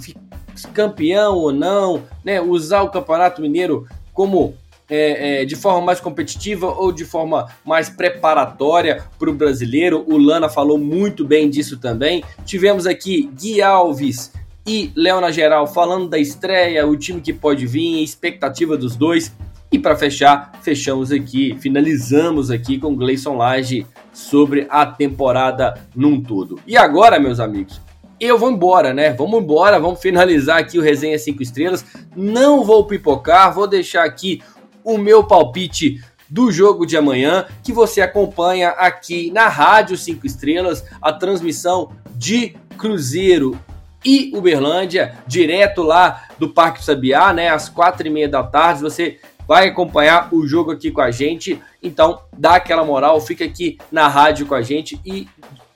[0.74, 4.54] campeão ou não, né, usar o Campeonato Mineiro como
[4.90, 10.04] é, é, de forma mais competitiva ou de forma mais preparatória para o brasileiro.
[10.08, 12.22] O Lana falou muito bem disso também.
[12.46, 14.32] Tivemos aqui Gui Alves
[14.66, 19.34] e Leona Geral falando da estreia, o time que pode vir, expectativa dos dois.
[19.72, 26.60] E para fechar, fechamos aqui, finalizamos aqui com Gleison Lage sobre a temporada num todo.
[26.68, 27.82] E agora, meus amigos,
[28.20, 29.12] eu vou embora, né?
[29.12, 31.84] Vamos embora, vamos finalizar aqui o Resenha 5 Estrelas.
[32.16, 34.42] Não vou pipocar, vou deixar aqui
[34.84, 40.86] o meu palpite do jogo de amanhã, que você acompanha aqui na Rádio 5 Estrelas,
[41.02, 43.60] a transmissão de Cruzeiro
[44.06, 47.50] e Uberlândia, direto lá do Parque Sabiá, né?
[47.50, 48.82] Às quatro e meia da tarde.
[48.82, 51.62] Você vai acompanhar o jogo aqui com a gente.
[51.82, 55.28] Então, dá aquela moral, fica aqui na rádio com a gente e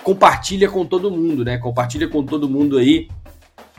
[0.04, 1.58] compartilha com todo mundo, né?
[1.58, 3.10] Compartilha com todo mundo aí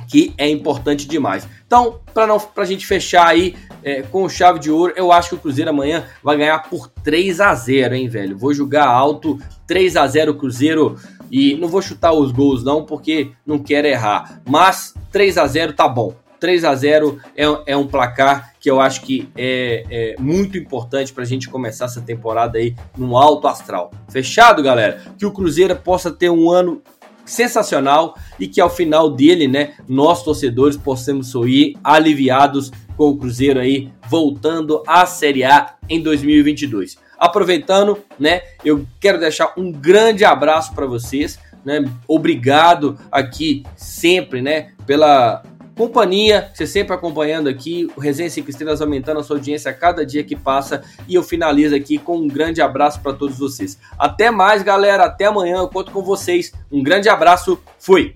[0.06, 1.48] que é importante demais.
[1.66, 5.34] Então, para não pra gente fechar aí é, com chave de ouro, eu acho que
[5.34, 8.36] o Cruzeiro amanhã vai ganhar por 3 a 0, hein, velho?
[8.36, 10.96] Vou jogar alto 3 a 0 Cruzeiro
[11.30, 14.40] e não vou chutar os gols não, porque não quero errar.
[14.48, 16.14] Mas 3 a 0 tá bom.
[16.40, 21.12] 3 a 0 é, é um placar que eu acho que é, é muito importante
[21.12, 23.90] para a gente começar essa temporada aí no alto astral.
[24.08, 25.02] Fechado, galera?
[25.18, 26.80] Que o Cruzeiro possa ter um ano
[27.24, 33.60] sensacional e que ao final dele, né, nós torcedores possamos sorrir aliviados com o Cruzeiro
[33.60, 36.98] aí voltando à Série A em 2022.
[37.18, 41.84] Aproveitando, né, eu quero deixar um grande abraço para vocês, né?
[42.06, 45.42] Obrigado aqui sempre, né, pela
[45.78, 50.04] companhia, você sempre acompanhando aqui, o Resenha 5 Estrelas aumentando a sua audiência a cada
[50.04, 50.82] dia que passa.
[51.06, 53.78] E eu finalizo aqui com um grande abraço para todos vocês.
[53.96, 55.04] Até mais, galera.
[55.04, 55.58] Até amanhã.
[55.58, 56.52] Eu conto com vocês.
[56.70, 57.60] Um grande abraço.
[57.78, 58.12] Fui.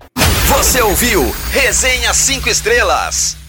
[0.49, 3.42] Você ouviu Resenha 5 Estrelas.